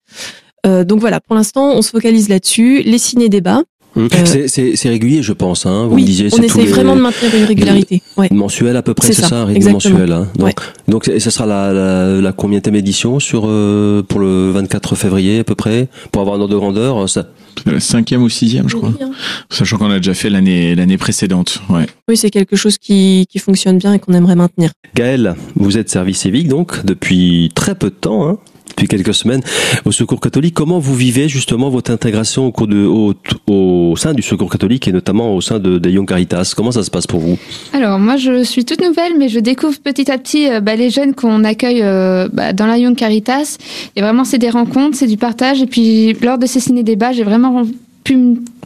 donc 0.64 0.98
voilà, 0.98 1.20
pour 1.20 1.36
l'instant, 1.36 1.72
on 1.72 1.80
se 1.80 1.90
focalise 1.90 2.28
là-dessus. 2.28 2.82
Les 2.82 2.98
ciné-débats. 2.98 3.62
Hum. 3.94 4.08
Euh, 4.12 4.46
c'est 4.46 4.88
régulier, 4.88 5.22
je 5.22 5.32
pense. 5.32 5.66
Hein. 5.66 5.86
Vous 5.86 5.96
oui, 5.96 6.02
me 6.02 6.06
disiez, 6.06 6.28
on 6.32 6.42
essaye 6.42 6.66
vraiment 6.66 6.96
de 6.96 7.00
maintenir 7.00 7.34
une 7.34 7.44
régularité. 7.44 8.02
Ouais. 8.16 8.28
Mensuel 8.30 8.76
à 8.76 8.82
peu 8.82 8.94
près, 8.94 9.08
c'est 9.08 9.20
ça, 9.20 9.28
ça, 9.28 9.44
rythme 9.44 9.72
mensuel. 9.72 10.12
Hein. 10.12 10.28
Donc, 10.36 10.54
donc, 10.88 11.08
et 11.08 11.20
ça 11.20 11.30
sera 11.30 11.46
la, 11.46 11.72
la, 11.72 12.20
la 12.20 12.32
combien 12.32 12.60
édition 12.60 13.20
sur 13.20 13.44
euh, 13.46 14.02
pour 14.02 14.20
le 14.20 14.50
24 14.52 14.94
février 14.94 15.40
à 15.40 15.44
peu 15.44 15.54
près, 15.54 15.88
pour 16.10 16.22
avoir 16.22 16.36
un 16.36 16.40
ordre 16.40 16.54
de 16.54 16.58
grandeur. 16.58 17.08
Ça... 17.08 17.26
La 17.66 17.80
cinquième 17.80 18.22
ou 18.22 18.28
sixième, 18.28 18.68
je 18.68 18.76
crois. 18.76 18.92
Hein. 19.00 19.10
Sachant 19.50 19.76
qu'on 19.76 19.90
a 19.90 19.98
déjà 19.98 20.14
fait 20.14 20.30
l'année 20.30 20.74
l'année 20.74 20.96
précédente. 20.96 21.60
Ouais. 21.68 21.86
Oui, 22.08 22.16
c'est 22.16 22.30
quelque 22.30 22.56
chose 22.56 22.78
qui, 22.78 23.26
qui 23.30 23.38
fonctionne 23.38 23.78
bien 23.78 23.92
et 23.92 23.98
qu'on 23.98 24.14
aimerait 24.14 24.36
maintenir. 24.36 24.70
Gaël, 24.94 25.34
vous 25.56 25.76
êtes 25.76 25.90
service 25.90 26.20
civique 26.20 26.48
donc 26.48 26.84
depuis 26.84 27.50
très 27.54 27.74
peu 27.74 27.90
de 27.90 27.94
temps. 27.94 28.26
Hein 28.26 28.38
depuis 28.72 28.88
quelques 28.88 29.14
semaines 29.14 29.42
au 29.84 29.92
Secours 29.92 30.20
catholique. 30.20 30.54
Comment 30.54 30.78
vous 30.78 30.94
vivez 30.94 31.28
justement 31.28 31.68
votre 31.70 31.90
intégration 31.90 32.46
au, 32.46 32.52
cours 32.52 32.66
de, 32.66 32.84
au, 32.84 33.14
au 33.46 33.96
sein 33.96 34.14
du 34.14 34.22
Secours 34.22 34.50
catholique 34.50 34.88
et 34.88 34.92
notamment 34.92 35.34
au 35.34 35.40
sein 35.40 35.58
de, 35.58 35.78
de 35.78 35.90
Young 35.90 36.08
Caritas? 36.08 36.54
Comment 36.56 36.72
ça 36.72 36.82
se 36.82 36.90
passe 36.90 37.06
pour 37.06 37.20
vous? 37.20 37.38
Alors 37.72 37.98
moi 37.98 38.16
je 38.16 38.42
suis 38.42 38.64
toute 38.64 38.80
nouvelle 38.82 39.12
mais 39.18 39.28
je 39.28 39.38
découvre 39.38 39.78
petit 39.78 40.10
à 40.10 40.18
petit 40.18 40.48
euh, 40.48 40.60
bah, 40.60 40.74
les 40.74 40.90
jeunes 40.90 41.14
qu'on 41.14 41.44
accueille 41.44 41.82
euh, 41.82 42.28
bah, 42.32 42.52
dans 42.52 42.66
la 42.66 42.78
Young 42.78 42.96
Caritas. 42.96 43.58
Et 43.96 44.00
vraiment 44.00 44.24
c'est 44.24 44.38
des 44.38 44.50
rencontres, 44.50 44.96
c'est 44.96 45.06
du 45.06 45.16
partage. 45.16 45.62
Et 45.62 45.66
puis 45.66 46.14
lors 46.22 46.38
de 46.38 46.46
ces 46.46 46.60
ciné-débats 46.60 47.12
j'ai 47.12 47.24
vraiment 47.24 47.62
pu 48.04 48.16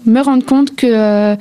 me 0.07 0.21
rendre 0.21 0.45
compte 0.45 0.75
que... 0.77 0.87
Euh, 0.87 1.37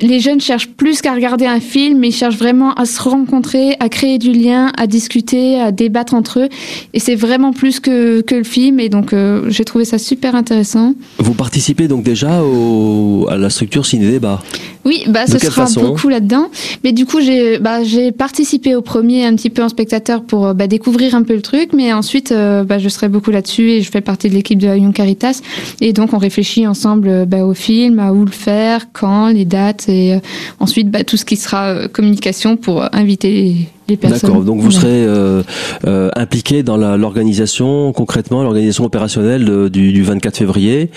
les 0.00 0.20
jeunes 0.20 0.40
cherchent 0.40 0.70
plus 0.70 1.00
qu'à 1.00 1.14
regarder 1.14 1.46
un 1.46 1.60
film, 1.60 2.02
ils 2.04 2.12
cherchent 2.12 2.36
vraiment 2.36 2.74
à 2.74 2.84
se 2.84 3.00
rencontrer, 3.00 3.76
à 3.80 3.88
créer 3.88 4.18
du 4.18 4.32
lien, 4.32 4.72
à 4.76 4.86
discuter, 4.86 5.60
à 5.60 5.72
débattre 5.72 6.14
entre 6.14 6.40
eux. 6.40 6.48
Et 6.92 7.00
c'est 7.00 7.14
vraiment 7.14 7.52
plus 7.52 7.80
que, 7.80 8.20
que 8.20 8.34
le 8.34 8.44
film. 8.44 8.80
Et 8.80 8.88
donc, 8.88 9.12
euh, 9.12 9.48
j'ai 9.48 9.64
trouvé 9.64 9.84
ça 9.84 9.98
super 9.98 10.34
intéressant. 10.34 10.94
Vous 11.18 11.34
participez 11.34 11.88
donc 11.88 12.02
déjà 12.02 12.42
à 13.28 13.36
la 13.36 13.50
structure 13.50 13.86
ciné-débat 13.86 14.42
Oui, 14.84 15.04
bah, 15.08 15.26
ce 15.26 15.38
sera 15.38 15.66
beaucoup 15.80 16.08
là-dedans. 16.08 16.48
Mais 16.82 16.92
du 16.92 17.06
coup, 17.06 17.20
j'ai 17.20 17.58
bah, 17.58 17.82
j'ai 17.84 18.12
participé 18.12 18.74
au 18.74 18.82
premier 18.82 19.24
un 19.24 19.34
petit 19.34 19.50
peu 19.50 19.62
en 19.62 19.68
spectateur 19.68 20.22
pour 20.22 20.46
euh, 20.46 20.54
bah, 20.54 20.66
découvrir 20.66 21.14
un 21.14 21.22
peu 21.22 21.34
le 21.34 21.42
truc. 21.42 21.70
Mais 21.74 21.92
ensuite, 21.92 22.32
euh, 22.32 22.64
bah, 22.64 22.78
je 22.78 22.88
serai 22.88 23.08
beaucoup 23.08 23.30
là-dessus 23.30 23.70
et 23.70 23.82
je 23.82 23.90
fais 23.90 24.00
partie 24.00 24.28
de 24.28 24.34
l'équipe 24.34 24.58
de 24.58 24.66
Young 24.66 24.92
Caritas. 24.92 25.40
Et 25.80 25.92
donc, 25.92 26.12
on 26.12 26.18
réfléchit 26.18 26.66
ensemble 26.66 27.26
bah, 27.26 27.44
au 27.44 27.54
film, 27.54 27.98
à 27.98 28.12
où 28.12 28.24
le 28.24 28.30
faire, 28.30 28.92
quand, 28.92 29.28
les 29.28 29.44
dates 29.44 29.88
et 29.88 30.14
euh, 30.14 30.18
ensuite 30.60 30.90
bah, 30.90 31.04
tout 31.04 31.16
ce 31.16 31.24
qui 31.24 31.36
sera 31.36 31.68
euh, 31.68 31.88
communication 31.88 32.56
pour 32.56 32.82
euh, 32.82 32.88
inviter. 32.92 33.68
D'accord, 33.88 34.42
donc 34.42 34.60
vous 34.60 34.70
serez 34.70 35.06
impliqué 36.16 36.62
dans 36.62 36.76
l'organisation, 36.76 37.92
concrètement, 37.92 38.42
l'organisation 38.42 38.84
opérationnelle 38.84 39.68
du, 39.70 39.92
du, 39.92 40.02
24 40.02 40.36
février. 40.36 40.90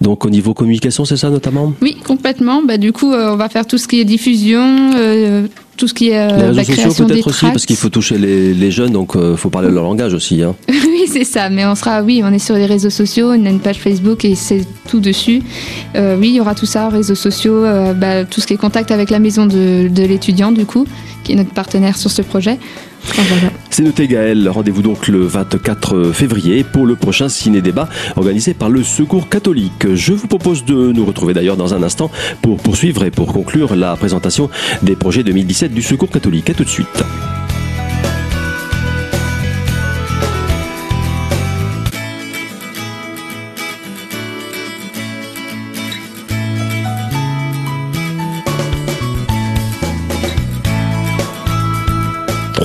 Donc 0.00 0.24
au 0.24 0.30
niveau 0.30 0.54
communication, 0.54 1.04
c'est 1.04 1.16
ça 1.16 1.30
notamment? 1.30 1.72
Oui, 1.80 1.96
complètement. 2.04 2.62
Bah, 2.62 2.78
du 2.78 2.92
coup, 2.92 3.12
on 3.12 3.36
va 3.36 3.48
faire 3.48 3.66
tout 3.66 3.78
ce 3.78 3.86
qui 3.86 4.00
est 4.00 4.04
diffusion, 4.04 4.90
tout 5.76 5.88
ce 5.88 5.94
qui 5.94 6.10
est 6.10 6.52
les 6.52 6.62
réseaux 6.62 6.90
sociaux 6.90 7.06
peut-être 7.06 7.28
aussi 7.28 7.46
parce 7.46 7.66
qu'il 7.66 7.76
faut 7.76 7.88
toucher 7.88 8.18
les, 8.18 8.52
les 8.52 8.70
jeunes 8.70 8.92
donc 8.92 9.14
il 9.16 9.36
faut 9.36 9.48
parler 9.48 9.70
leur 9.70 9.84
langage 9.84 10.12
aussi 10.12 10.42
hein. 10.42 10.54
oui 10.68 11.02
c'est 11.06 11.24
ça. 11.24 11.50
Mais 11.50 11.66
on 11.66 11.74
sera 11.74 12.02
oui 12.02 12.22
on 12.24 12.32
est 12.32 12.38
sur 12.38 12.54
les 12.54 12.66
réseaux 12.66 12.90
sociaux. 12.90 13.28
On 13.30 13.46
a 13.46 13.50
une 13.50 13.60
page 13.60 13.78
Facebook 13.78 14.24
et 14.24 14.34
c'est 14.34 14.64
tout 14.88 15.00
dessus. 15.00 15.42
Euh, 15.96 16.16
oui 16.18 16.28
il 16.28 16.34
y 16.34 16.40
aura 16.40 16.54
tout 16.54 16.66
ça 16.66 16.88
réseaux 16.88 17.14
sociaux 17.14 17.64
euh, 17.64 17.92
bah, 17.94 18.24
tout 18.24 18.40
ce 18.40 18.46
qui 18.46 18.54
est 18.54 18.58
contact 18.58 18.90
avec 18.90 19.10
la 19.10 19.18
maison 19.18 19.46
de, 19.46 19.88
de 19.88 20.02
l'étudiant 20.02 20.52
du 20.52 20.64
coup 20.64 20.86
qui 21.22 21.34
notre 21.34 21.52
partenaire 21.52 21.96
sur 21.96 22.10
ce 22.10 22.22
projet 22.22 22.58
c'est 23.70 23.82
noté 23.82 24.06
Gaël, 24.06 24.48
rendez-vous 24.48 24.82
donc 24.82 25.08
le 25.08 25.26
24 25.26 26.12
février 26.12 26.62
pour 26.62 26.86
le 26.86 26.94
prochain 26.94 27.28
ciné-débat 27.28 27.88
organisé 28.16 28.54
par 28.54 28.70
le 28.70 28.82
Secours 28.82 29.28
catholique. 29.28 29.94
Je 29.94 30.12
vous 30.12 30.28
propose 30.28 30.64
de 30.64 30.92
nous 30.92 31.04
retrouver 31.04 31.34
d'ailleurs 31.34 31.56
dans 31.56 31.74
un 31.74 31.82
instant 31.82 32.10
pour 32.42 32.58
poursuivre 32.58 33.04
et 33.04 33.10
pour 33.10 33.32
conclure 33.32 33.74
la 33.74 33.96
présentation 33.96 34.50
des 34.82 34.94
projets 34.94 35.24
2017 35.24 35.74
du 35.74 35.82
Secours 35.82 36.10
catholique. 36.10 36.50
A 36.50 36.54
tout 36.54 36.64
de 36.64 36.68
suite. 36.68 37.02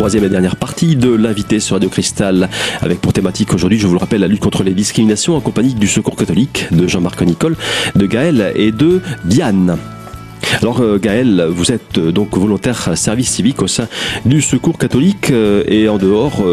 Troisième 0.07 0.23
et 0.23 0.29
dernière 0.29 0.55
partie 0.55 0.95
de 0.95 1.13
l'invité 1.13 1.59
sur 1.59 1.75
Radio 1.75 1.89
Cristal, 1.89 2.47
avec 2.79 3.01
pour 3.01 3.11
thématique 3.11 3.53
aujourd'hui, 3.53 3.77
je 3.77 3.87
vous 3.87 3.93
le 3.93 3.99
rappelle, 3.99 4.21
la 4.21 4.27
lutte 4.27 4.39
contre 4.39 4.63
les 4.63 4.73
discriminations 4.73 5.35
en 5.35 5.41
compagnie 5.41 5.73
du 5.73 5.85
Secours 5.85 6.15
catholique 6.15 6.67
de 6.71 6.87
Jean-Marc 6.87 7.21
Nicole, 7.23 7.57
de 7.93 8.05
Gaël 8.05 8.53
et 8.55 8.71
de 8.71 9.01
Diane. 9.25 9.77
Alors 10.61 10.81
euh, 10.81 10.97
Gaël, 10.97 11.45
vous 11.49 11.71
êtes 11.71 11.97
euh, 11.97 12.11
donc 12.11 12.37
volontaire 12.37 12.97
service 12.97 13.29
civique 13.29 13.61
au 13.61 13.67
sein 13.67 13.87
du 14.25 14.41
Secours 14.41 14.77
catholique 14.77 15.31
euh, 15.31 15.63
et 15.67 15.89
en 15.89 15.97
dehors 15.97 16.43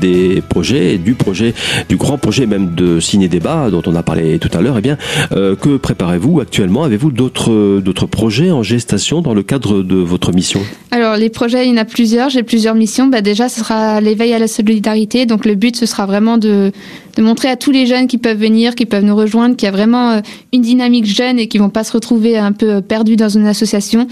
des 0.00 0.42
projets, 0.48 0.98
du 0.98 1.14
projet, 1.14 1.54
du 1.88 1.96
grand 1.96 2.18
projet 2.18 2.46
même 2.46 2.74
de 2.74 3.00
ciné-débat 3.00 3.70
dont 3.70 3.82
on 3.86 3.94
a 3.94 4.02
parlé 4.02 4.38
tout 4.38 4.50
à 4.56 4.60
l'heure, 4.60 4.76
eh 4.78 4.80
bien, 4.80 4.96
que 5.30 5.76
préparez-vous 5.76 6.40
actuellement? 6.40 6.84
Avez-vous 6.84 7.10
d'autres 7.10 8.06
projets 8.06 8.50
en 8.50 8.62
gestation 8.62 9.20
dans 9.20 9.34
le 9.34 9.42
cadre 9.42 9.82
de 9.82 9.96
votre 9.96 10.32
mission? 10.32 10.60
Alors 10.90 11.16
les 11.16 11.30
projets, 11.30 11.66
il 11.66 11.70
y 11.70 11.72
en 11.72 11.78
a 11.78 11.84
plusieurs. 11.84 12.30
J'ai 12.30 12.42
plusieurs 12.42 12.74
missions. 12.74 13.06
Bah, 13.06 13.20
déjà, 13.20 13.48
ce 13.48 13.60
sera 13.60 14.00
l'éveil 14.00 14.32
à 14.32 14.38
la 14.38 14.48
solidarité. 14.48 15.26
Donc 15.26 15.44
le 15.46 15.54
but, 15.54 15.76
ce 15.76 15.86
sera 15.86 16.06
vraiment 16.06 16.38
de 16.38 16.72
de 17.16 17.22
montrer 17.22 17.48
à 17.48 17.56
tous 17.56 17.70
les 17.70 17.86
jeunes 17.86 18.06
qui 18.06 18.18
peuvent 18.18 18.38
venir, 18.38 18.74
qui 18.74 18.86
peuvent 18.86 19.04
nous 19.04 19.16
rejoindre, 19.16 19.56
qu'il 19.56 19.66
y 19.66 19.68
a 19.68 19.72
vraiment 19.72 20.12
euh, 20.12 20.20
une 20.52 20.62
dynamique 20.62 21.06
jeune 21.06 21.38
et 21.38 21.48
qui 21.48 21.58
vont 21.58 21.70
pas 21.70 21.84
se 21.84 21.92
retrouver 21.92 22.38
un 22.38 22.52
peu 22.52 22.80
perdus 22.80 23.16
dans 23.16 23.28
une 23.28 23.46
association. 23.46 24.06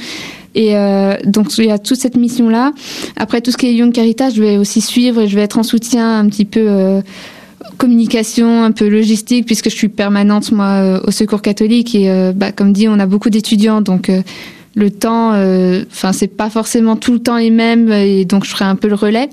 Et 0.54 0.76
euh, 0.76 1.14
donc 1.24 1.56
il 1.58 1.66
y 1.66 1.70
a 1.70 1.78
toute 1.78 1.98
cette 1.98 2.16
mission 2.16 2.48
là. 2.48 2.72
Après 3.16 3.40
tout 3.40 3.50
ce 3.50 3.56
qui 3.56 3.66
est 3.66 3.74
Young 3.74 3.92
Caritas, 3.92 4.30
je 4.30 4.42
vais 4.42 4.56
aussi 4.56 4.80
suivre 4.80 5.22
et 5.22 5.28
je 5.28 5.36
vais 5.36 5.42
être 5.42 5.58
en 5.58 5.62
soutien 5.62 6.18
un 6.18 6.28
petit 6.28 6.44
peu 6.44 6.64
euh, 6.66 7.00
communication, 7.78 8.64
un 8.64 8.72
peu 8.72 8.88
logistique, 8.88 9.46
puisque 9.46 9.70
je 9.70 9.76
suis 9.76 9.88
permanente 9.88 10.52
moi 10.52 11.00
au 11.06 11.10
Secours 11.10 11.40
catholique 11.40 11.94
et 11.94 12.32
bah, 12.34 12.52
comme 12.52 12.74
dit, 12.74 12.88
on 12.88 12.98
a 12.98 13.06
beaucoup 13.06 13.30
d'étudiants, 13.30 13.80
donc 13.80 14.10
le 14.74 14.90
temps, 14.90 15.32
euh, 15.34 15.84
enfin 15.90 16.12
c'est 16.12 16.28
pas 16.28 16.48
forcément 16.48 16.96
tout 16.96 17.12
le 17.12 17.18
temps 17.18 17.36
les 17.36 17.50
mêmes 17.50 17.90
et 17.90 18.24
donc 18.24 18.44
je 18.44 18.50
ferai 18.50 18.64
un 18.64 18.76
peu 18.76 18.88
le 18.88 18.94
relais. 18.94 19.28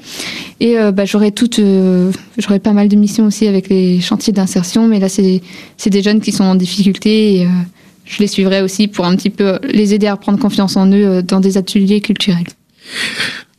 Et 0.60 0.79
euh, 0.79 0.91
bah, 0.91 1.06
j'aurai 1.06 1.32
toutes, 1.32 1.60
euh, 1.60 2.12
j'aurai 2.38 2.60
pas 2.60 2.74
mal 2.74 2.88
de 2.88 2.96
missions 2.96 3.25
aussi 3.25 3.48
avec 3.48 3.70
les 3.70 4.01
chantiers 4.01 4.34
d'insertion, 4.34 4.88
mais 4.88 5.00
là 5.00 5.10
c'est 5.10 5.41
c'est 5.77 5.89
des 5.89 6.01
jeunes 6.01 6.22
qui 6.22 6.32
sont 6.32 6.44
en 6.44 6.56
difficulté 6.56 7.36
et 7.41 7.48
je 8.06 8.20
les 8.20 8.27
suivrai 8.27 8.62
aussi 8.62 8.88
pour 8.88 9.06
un 9.06 9.15
petit 9.15 9.29
peu 9.29 9.60
les 9.63 9.94
aider 9.94 10.08
à 10.08 10.17
prendre 10.17 10.39
confiance 10.39 10.75
en 10.75 10.91
eux 10.91 11.22
dans 11.22 11.39
des 11.39 11.58
ateliers 11.58 12.01
culturels. 12.01 12.48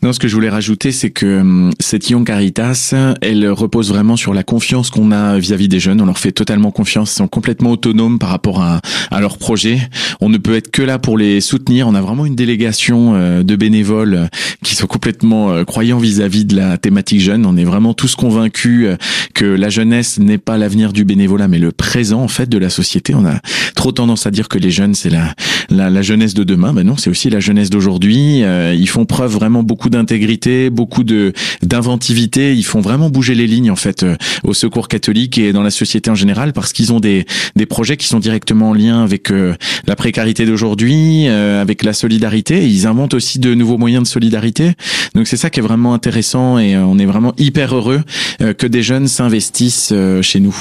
Non, 0.01 0.13
ce 0.13 0.21
que 0.21 0.29
je 0.29 0.35
voulais 0.35 0.49
rajouter, 0.49 0.93
c'est 0.93 1.11
que 1.11 1.41
hum, 1.41 1.73
cette 1.81 2.09
Young 2.09 2.25
Caritas, 2.25 2.95
elle 3.21 3.51
repose 3.51 3.89
vraiment 3.89 4.15
sur 4.15 4.33
la 4.33 4.45
confiance 4.45 4.91
qu'on 4.91 5.11
a 5.11 5.37
vis-à-vis 5.39 5.67
des 5.67 5.81
jeunes. 5.81 6.01
On 6.01 6.07
leur 6.07 6.19
fait 6.19 6.31
totalement 6.31 6.71
confiance, 6.71 7.11
ils 7.11 7.17
sont 7.17 7.27
complètement 7.27 7.73
autonomes 7.73 8.21
par 8.21 8.29
rapport 8.29 8.63
à, 8.63 8.81
à 9.11 9.21
leur 9.21 9.39
projet. 9.39 9.81
On 10.21 10.29
ne 10.29 10.39
peut 10.39 10.55
être 10.55 10.71
que 10.71 10.83
là 10.83 11.01
pour 11.01 11.19
les 11.19 11.41
soutenir. 11.41 11.89
On 11.89 11.97
a 11.97 12.01
vraiment 12.01 12.27
une 12.27 12.37
délégation 12.37 13.15
euh, 13.17 13.43
de 13.43 13.57
bénévoles 13.57 14.15
euh, 14.15 14.27
qui 14.63 14.77
sont 14.77 14.87
complètement 14.87 15.51
euh, 15.51 15.65
croyants 15.65 15.99
vis-à-vis 15.99 16.45
de 16.45 16.55
la 16.55 16.79
thématique 16.79 17.21
jeune. 17.21 17.45
On 17.45 17.57
est 17.57 17.65
vraiment 17.65 17.93
tous 17.93 18.15
convaincus 18.15 18.89
que 19.35 19.45
la 19.45 19.69
jeunesse 19.69 20.21
n'est 20.21 20.39
pas 20.39 20.59
l'avenir 20.59 20.93
du 20.93 21.05
bénévolat, 21.05 21.49
mais 21.49 21.59
le 21.59 21.73
présent 21.73 22.23
en 22.23 22.29
fait 22.29 22.49
de 22.49 22.59
la 22.59 22.71
société. 22.71 23.17
On 23.17 23.27
a 23.27 23.41
trop 23.75 23.91
tendance 23.91 24.27
à 24.27 24.31
dire 24.31 24.47
que 24.47 24.59
les 24.59 24.71
jeunes 24.71 24.95
c'est 24.95 25.11
la 25.11 25.35
la, 25.71 26.03
jeunesse 26.03 26.35
de 26.35 26.45
demain. 26.45 26.73
Ben 26.73 26.87
non, 26.87 26.97
c'est 26.97 27.11
aussi 27.11 27.31
la 27.31 27.41
jeunesse 27.41 27.69
d'aujourd'hui. 27.69 28.43
Ils 28.43 28.89
font 28.89 29.05
preuve 29.05 29.33
vraiment 29.33 29.63
beaucoup 29.63 29.88
d'intégrité, 29.91 30.71
beaucoup 30.71 31.05
de 31.05 31.33
d'inventivité. 31.63 32.55
Ils 32.55 32.65
font 32.65 32.81
vraiment 32.81 33.11
bouger 33.11 33.35
les 33.35 33.47
lignes 33.47 33.71
en 33.71 33.77
fait 33.77 34.03
euh, 34.03 34.17
au 34.45 34.55
Secours 34.55 34.89
catholique 34.89 35.39
et 35.39 35.53
dans 35.53 35.63
la 35.63 35.71
société 35.71 36.11
en 36.11 36.15
général 36.15 36.53
parce 36.53 36.73
qu'ils 36.73 36.93
ont 36.93 37.01
des 37.01 37.27
des 37.57 37.67
projets 37.67 37.97
qui 37.97 38.07
sont 38.07 38.19
directement 38.19 38.71
en 38.71 38.75
lien 38.75 39.03
avec 39.03 39.31
euh, 39.31 39.55
la 39.87 39.97
précarité 39.97 40.47
d'aujourd'hui, 40.47 41.29
avec 41.29 41.83
la 41.83 41.93
solidarité. 41.93 42.65
Et 42.65 42.67
ils 42.67 42.87
inventent 42.87 43.15
aussi 43.15 43.39
de 43.39 43.55
nouveaux 43.55 43.79
moyens 43.79 44.03
de 44.05 44.09
solidarité. 44.09 44.73
Donc 45.15 45.27
c'est 45.27 45.37
ça 45.37 45.51
qui 45.51 45.61
est 45.61 45.63
vraiment 45.63 45.95
intéressant 45.95 46.59
et 46.59 46.77
on 46.77 46.99
est 46.99 47.07
vraiment 47.07 47.33
hyper 47.39 47.75
heureux 47.75 48.03
que 48.39 48.67
des 48.67 48.83
jeunes 48.83 49.09
s'investissent 49.09 49.93
chez 50.23 50.41
nous. 50.41 50.57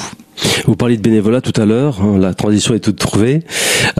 Vous 0.66 0.76
parliez 0.76 0.96
de 0.96 1.02
bénévolat 1.02 1.40
tout 1.40 1.58
à 1.60 1.64
l'heure, 1.64 2.00
hein, 2.02 2.18
la 2.18 2.34
transition 2.34 2.74
est 2.74 2.80
toute 2.80 2.98
trouvée. 2.98 3.42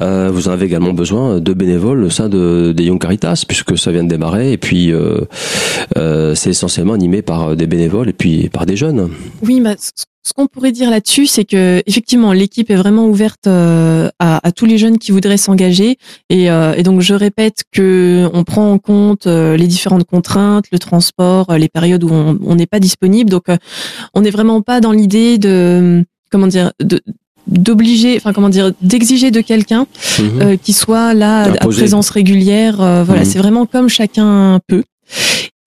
Euh, 0.00 0.30
vous 0.33 0.49
en 0.49 0.52
avez 0.52 0.66
également 0.66 0.92
besoin 0.92 1.40
de 1.40 1.52
bénévoles 1.52 2.04
au 2.04 2.11
sein 2.11 2.28
de, 2.28 2.73
des 2.73 2.85
Young 2.85 3.00
Caritas, 3.00 3.45
puisque 3.47 3.78
ça 3.78 3.90
vient 3.90 4.04
de 4.04 4.09
démarrer, 4.09 4.52
et 4.52 4.59
puis 4.59 4.92
euh, 4.92 5.21
euh, 5.97 6.35
c'est 6.35 6.50
essentiellement 6.50 6.95
animé 6.95 7.23
par 7.23 7.57
des 7.57 7.66
bénévoles 7.66 8.09
et 8.09 8.12
puis 8.12 8.49
par 8.49 8.66
des 8.66 8.76
jeunes. 8.76 9.11
Oui, 9.42 9.61
bah, 9.61 9.75
ce 10.28 10.32
qu'on 10.35 10.47
pourrait 10.47 10.73
dire 10.73 10.90
là-dessus, 10.90 11.26
c'est 11.26 11.44
que 11.44 11.82
effectivement 11.87 12.32
l'équipe 12.32 12.70
est 12.70 12.76
vraiment 12.76 13.06
ouverte 13.06 13.47
à, 13.47 14.11
à, 14.18 14.52
tous 14.52 14.66
les 14.66 14.76
jeunes 14.76 14.99
qui 14.99 15.11
voudraient 15.11 15.38
s'engager, 15.38 15.97
et, 16.28 16.44
et, 16.44 16.82
donc 16.82 17.00
je 17.00 17.14
répète 17.14 17.64
que 17.73 18.28
on 18.35 18.44
prend 18.44 18.70
en 18.73 18.78
compte 18.78 19.26
les 19.26 19.66
différentes 19.66 20.04
contraintes, 20.04 20.66
le 20.70 20.78
transport, 20.78 21.52
les 21.56 21.68
périodes 21.68 22.04
où 22.04 22.11
on 22.11 22.54
n'est 22.54 22.66
pas 22.66 22.80
disponible. 22.80 23.30
Donc 23.30 23.47
on 24.14 24.20
n'est 24.20 24.30
vraiment 24.30 24.61
pas 24.61 24.80
dans 24.80 24.92
l'idée 24.92 25.38
de 25.38 26.04
comment 26.30 26.47
dire, 26.47 26.73
de, 26.80 27.00
d'obliger, 27.47 28.16
enfin 28.16 28.32
comment 28.32 28.49
dire, 28.49 28.73
d'exiger 28.82 29.30
de 29.30 29.40
quelqu'un 29.40 29.87
mhm. 30.18 30.42
euh, 30.42 30.56
qui 30.56 30.73
soit 30.73 31.14
là 31.14 31.44
à 31.61 31.66
présence 31.66 32.11
régulière. 32.11 32.80
Euh, 32.80 33.02
voilà, 33.04 33.23
mhm. 33.23 33.26
c'est 33.26 33.38
vraiment 33.38 33.66
comme 33.66 33.88
chacun 33.88 34.61
peut. 34.66 34.85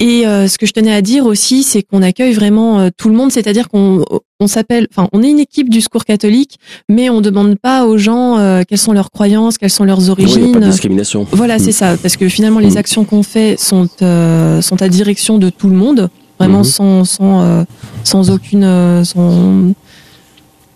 Et 0.01 0.25
euh, 0.25 0.47
ce 0.47 0.57
que 0.57 0.65
je 0.65 0.73
tenais 0.73 0.93
à 0.93 1.01
dire 1.01 1.25
aussi, 1.25 1.63
c'est 1.63 1.83
qu'on 1.83 2.01
accueille 2.01 2.33
vraiment 2.33 2.89
tout 2.97 3.07
le 3.07 3.15
monde, 3.15 3.31
c'est-à-dire 3.31 3.69
qu'on 3.69 4.03
on 4.39 4.47
s'appelle, 4.47 4.87
enfin, 4.91 5.07
on 5.13 5.21
est 5.21 5.29
une 5.29 5.39
équipe 5.39 5.69
du 5.69 5.79
Secours 5.79 6.05
catholique, 6.05 6.57
mais 6.89 7.09
on 7.11 7.21
demande 7.21 7.55
pas 7.59 7.85
aux 7.85 7.97
gens 7.97 8.63
quelles 8.67 8.79
sont 8.79 8.93
leurs 8.93 9.11
croyances, 9.11 9.59
quelles 9.59 9.69
sont 9.69 9.83
leurs 9.83 10.09
origines. 10.09 10.45
Oui, 10.45 10.51
pas 10.53 10.59
de 10.59 10.65
discrimination. 10.65 11.27
Voilà, 11.31 11.59
c'est 11.59 11.67
mhm. 11.67 11.71
ça, 11.71 11.97
parce 11.97 12.17
que 12.17 12.27
finalement 12.27 12.59
les 12.59 12.77
actions 12.77 13.05
qu'on 13.05 13.21
fait 13.21 13.59
sont 13.59 13.87
sont 13.99 14.81
à 14.81 14.89
direction 14.89 15.37
de 15.37 15.49
tout 15.51 15.69
le 15.69 15.75
monde, 15.75 16.09
vraiment 16.39 16.63
sans 16.63 17.05
sans 17.05 17.65
sans 18.03 18.31
aucune 18.31 19.05
sans 19.05 19.73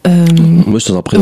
euh... 0.07 0.25
Moi, 0.67 0.79
je 0.79 0.87
t'en 0.87 1.01
prie. 1.01 1.17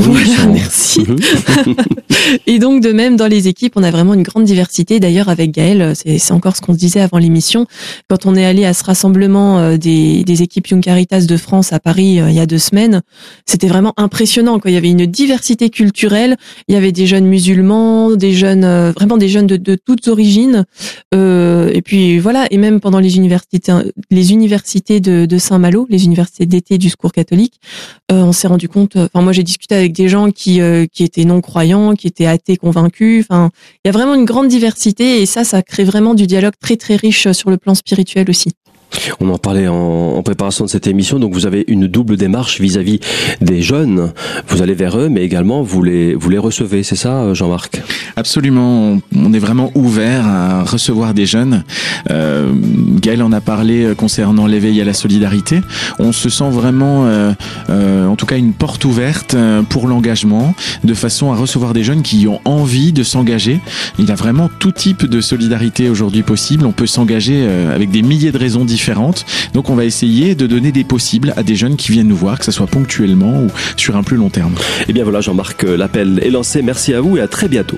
merci. 0.51 1.01
Mhm. 1.01 1.75
et 2.47 2.59
donc, 2.59 2.81
de 2.81 2.91
même, 2.91 3.15
dans 3.15 3.27
les 3.27 3.47
équipes, 3.47 3.73
on 3.75 3.83
a 3.83 3.91
vraiment 3.91 4.13
une 4.13 4.23
grande 4.23 4.43
diversité. 4.43 4.99
D'ailleurs, 4.99 5.29
avec 5.29 5.51
Gaël, 5.51 5.93
c'est 5.95 6.31
encore 6.31 6.55
ce 6.55 6.61
qu'on 6.61 6.73
se 6.73 6.79
disait 6.79 7.01
avant 7.01 7.17
l'émission. 7.17 7.65
Quand 8.09 8.25
on 8.25 8.35
est 8.35 8.45
allé 8.45 8.65
à 8.65 8.73
ce 8.73 8.83
rassemblement 8.83 9.59
euh, 9.59 9.77
des, 9.77 10.23
des 10.23 10.41
équipes 10.41 10.67
Young 10.67 10.81
Caritas 10.81 11.21
de 11.21 11.37
France 11.37 11.73
à 11.73 11.79
Paris 11.79 12.19
euh, 12.19 12.29
il 12.29 12.35
y 12.35 12.39
a 12.39 12.45
deux 12.45 12.57
semaines, 12.57 13.01
c'était 13.45 13.67
vraiment 13.67 13.93
impressionnant. 13.97 14.59
Quoi. 14.59 14.71
Il 14.71 14.73
y 14.73 14.77
avait 14.77 14.89
une 14.89 15.05
diversité 15.05 15.69
culturelle. 15.69 16.37
Il 16.67 16.73
y 16.73 16.77
avait 16.77 16.91
des 16.91 17.07
jeunes 17.07 17.25
musulmans, 17.25 18.15
des 18.15 18.33
jeunes, 18.33 18.63
euh, 18.63 18.91
vraiment 18.91 19.17
des 19.17 19.29
jeunes 19.29 19.47
de, 19.47 19.57
de 19.57 19.75
toutes 19.75 20.07
origines. 20.07 20.65
et 21.13 21.81
puis 21.83 22.19
voilà. 22.19 22.45
Et 22.51 22.57
même 22.57 22.79
pendant 22.79 22.99
les 22.99 23.17
universités, 23.17 23.71
les 24.11 24.31
universités 24.31 24.99
de, 24.99 25.25
de 25.25 25.37
Saint-Malo, 25.37 25.87
les 25.89 26.05
universités 26.05 26.45
d'été 26.45 26.77
du 26.77 26.89
Secours 26.89 27.11
catholique, 27.11 27.59
on 28.09 28.31
s'est 28.31 28.47
rendu 28.47 28.67
compte. 28.73 28.97
Enfin, 28.97 29.21
moi, 29.21 29.31
j'ai 29.31 29.43
discuté 29.43 29.75
avec 29.75 29.93
des 29.93 30.09
gens 30.09 30.31
qui 30.31 30.59
euh, 30.59 30.85
qui 30.91 31.03
étaient 31.03 31.23
non 31.25 31.41
croyants, 31.41 31.93
qui 31.93 32.07
étaient 32.07 32.25
athées 32.25 32.57
convaincus. 32.57 33.25
Enfin, 33.29 33.51
il 33.83 33.87
y 33.87 33.89
a 33.89 33.91
vraiment 33.91 34.15
une 34.15 34.25
grande 34.25 34.47
diversité 34.47 35.21
et 35.21 35.25
ça, 35.25 35.43
ça 35.43 35.61
crée 35.61 35.83
vraiment 35.83 36.13
du 36.13 36.27
dialogue 36.27 36.53
très 36.59 36.75
très 36.75 36.95
riche 36.95 37.31
sur 37.31 37.49
le 37.49 37.57
plan 37.57 37.75
spirituel 37.75 38.29
aussi. 38.29 38.49
On 39.19 39.29
en 39.29 39.37
parlait 39.37 39.67
en, 39.67 40.21
préparation 40.23 40.65
de 40.65 40.69
cette 40.69 40.87
émission. 40.87 41.19
Donc 41.19 41.33
vous 41.33 41.45
avez 41.45 41.65
une 41.67 41.87
double 41.87 42.15
démarche 42.15 42.61
vis-à-vis 42.61 42.99
des 43.41 43.61
jeunes. 43.61 44.13
Vous 44.47 44.61
allez 44.61 44.73
vers 44.73 44.97
eux, 44.97 45.09
mais 45.09 45.23
également 45.23 45.61
vous 45.61 45.83
les 45.83 46.15
recevez. 46.37 46.83
C'est 46.83 46.95
ça, 46.95 47.33
Jean-Marc? 47.33 47.81
Absolument. 48.15 48.99
On 49.15 49.33
est 49.33 49.39
vraiment 49.39 49.71
ouvert 49.75 50.25
à 50.25 50.63
recevoir 50.63 51.13
des 51.13 51.25
jeunes. 51.25 51.63
Euh, 52.11 52.53
Gaël 53.01 53.21
en 53.23 53.31
a 53.31 53.41
parlé 53.41 53.83
euh, 53.83 53.95
concernant 53.95 54.45
l'éveil 54.45 54.79
à 54.81 54.85
la 54.85 54.93
solidarité. 54.93 55.61
On 55.99 56.11
se 56.11 56.29
sent 56.29 56.49
vraiment, 56.49 57.05
euh, 57.05 57.33
euh, 57.69 58.07
en 58.07 58.15
tout 58.15 58.25
cas, 58.25 58.37
une 58.37 58.53
porte 58.53 58.85
ouverte 58.85 59.35
pour 59.69 59.87
l'engagement, 59.87 60.53
de 60.83 60.93
façon 60.93 61.31
à 61.31 61.35
recevoir 61.35 61.73
des 61.73 61.83
jeunes 61.83 62.01
qui 62.01 62.27
ont 62.27 62.39
envie 62.45 62.93
de 62.93 63.03
s'engager. 63.03 63.59
Il 63.99 64.05
y 64.05 64.11
a 64.11 64.15
vraiment 64.15 64.49
tout 64.59 64.71
type 64.71 65.05
de 65.05 65.21
solidarité 65.21 65.89
aujourd'hui 65.89 66.23
possible. 66.23 66.65
On 66.65 66.71
peut 66.71 66.87
s'engager 66.87 67.47
avec 67.73 67.91
des 67.91 68.01
milliers 68.01 68.31
de 68.31 68.37
raisons 68.37 68.65
différentes 68.65 68.92
donc 69.53 69.69
on 69.69 69.75
va 69.75 69.85
essayer 69.85 70.35
de 70.35 70.47
donner 70.47 70.71
des 70.71 70.83
possibles 70.83 71.33
à 71.35 71.43
des 71.43 71.55
jeunes 71.55 71.75
qui 71.75 71.91
viennent 71.91 72.07
nous 72.07 72.15
voir, 72.15 72.39
que 72.39 72.45
ce 72.45 72.51
soit 72.51 72.67
ponctuellement 72.67 73.41
ou 73.41 73.47
sur 73.77 73.95
un 73.95 74.03
plus 74.03 74.17
long 74.17 74.29
terme. 74.29 74.53
Et 74.81 74.85
eh 74.89 74.93
bien 74.93 75.03
voilà 75.03 75.21
Jean-Marc, 75.21 75.63
l'appel 75.63 76.19
est 76.23 76.29
lancé. 76.29 76.61
Merci 76.61 76.93
à 76.93 77.01
vous 77.01 77.17
et 77.17 77.21
à 77.21 77.27
très 77.27 77.47
bientôt. 77.47 77.77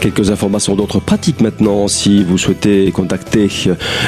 Quelques 0.00 0.30
informations 0.30 0.76
d'autres 0.76 1.00
pratiques 1.00 1.40
maintenant. 1.40 1.88
Si 1.88 2.22
vous 2.24 2.38
souhaitez 2.38 2.90
contacter 2.92 3.48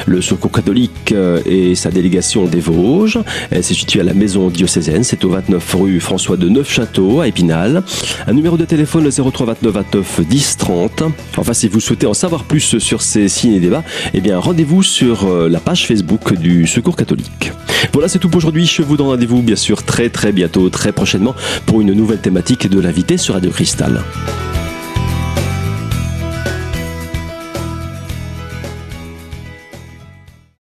le 0.06 0.20
Secours 0.20 0.52
catholique 0.52 1.12
euh, 1.12 1.40
et 1.46 1.74
sa 1.74 1.90
délégation 1.90 2.44
des 2.44 2.60
Vosges, 2.60 3.18
elle 3.50 3.64
se 3.64 3.74
situe 3.74 4.00
à 4.00 4.04
la 4.04 4.14
maison 4.14 4.48
diocésaine. 4.48 5.04
C'est 5.04 5.24
au 5.24 5.30
29 5.30 5.76
rue 5.78 6.00
François 6.00 6.36
de 6.36 6.48
Neufchâteau 6.48 7.20
à 7.20 7.28
Épinal. 7.28 7.82
Un 8.26 8.32
numéro 8.32 8.56
de 8.56 8.64
téléphone 8.64 9.04
le 9.04 9.10
03 9.10 9.46
29 9.46 9.72
29 9.72 10.20
10 10.28 10.56
30. 10.58 11.02
Enfin, 11.36 11.52
si 11.52 11.68
vous 11.68 11.80
souhaitez 11.80 12.06
en 12.06 12.14
savoir 12.14 12.44
plus 12.44 12.78
sur 12.78 13.02
ces 13.02 13.28
signes 13.28 13.54
et 13.54 13.60
débats, 13.60 13.84
eh 14.14 14.20
bien 14.20 14.38
rendez-vous 14.38 14.82
sur 14.82 15.26
euh, 15.26 15.48
la 15.48 15.60
page 15.60 15.86
Facebook 15.86 16.34
du 16.34 16.66
Secours 16.66 16.96
catholique. 16.96 17.52
Voilà, 17.92 18.08
c'est 18.08 18.18
tout 18.18 18.28
pour 18.28 18.38
aujourd'hui. 18.38 18.66
Je 18.66 18.82
vous 18.82 18.96
donne 18.96 19.08
rendez-vous 19.08 19.42
bien 19.42 19.56
sûr 19.56 19.82
très 19.82 20.08
très 20.08 20.32
bientôt, 20.32 20.68
très 20.70 20.92
prochainement 20.92 21.34
pour 21.66 21.80
une 21.80 21.92
nouvelle 21.92 22.20
thématique 22.20 22.68
de 22.68 22.80
l'invité 22.80 23.16
sur 23.16 23.34
Radio 23.34 23.50
Cristal. 23.50 24.02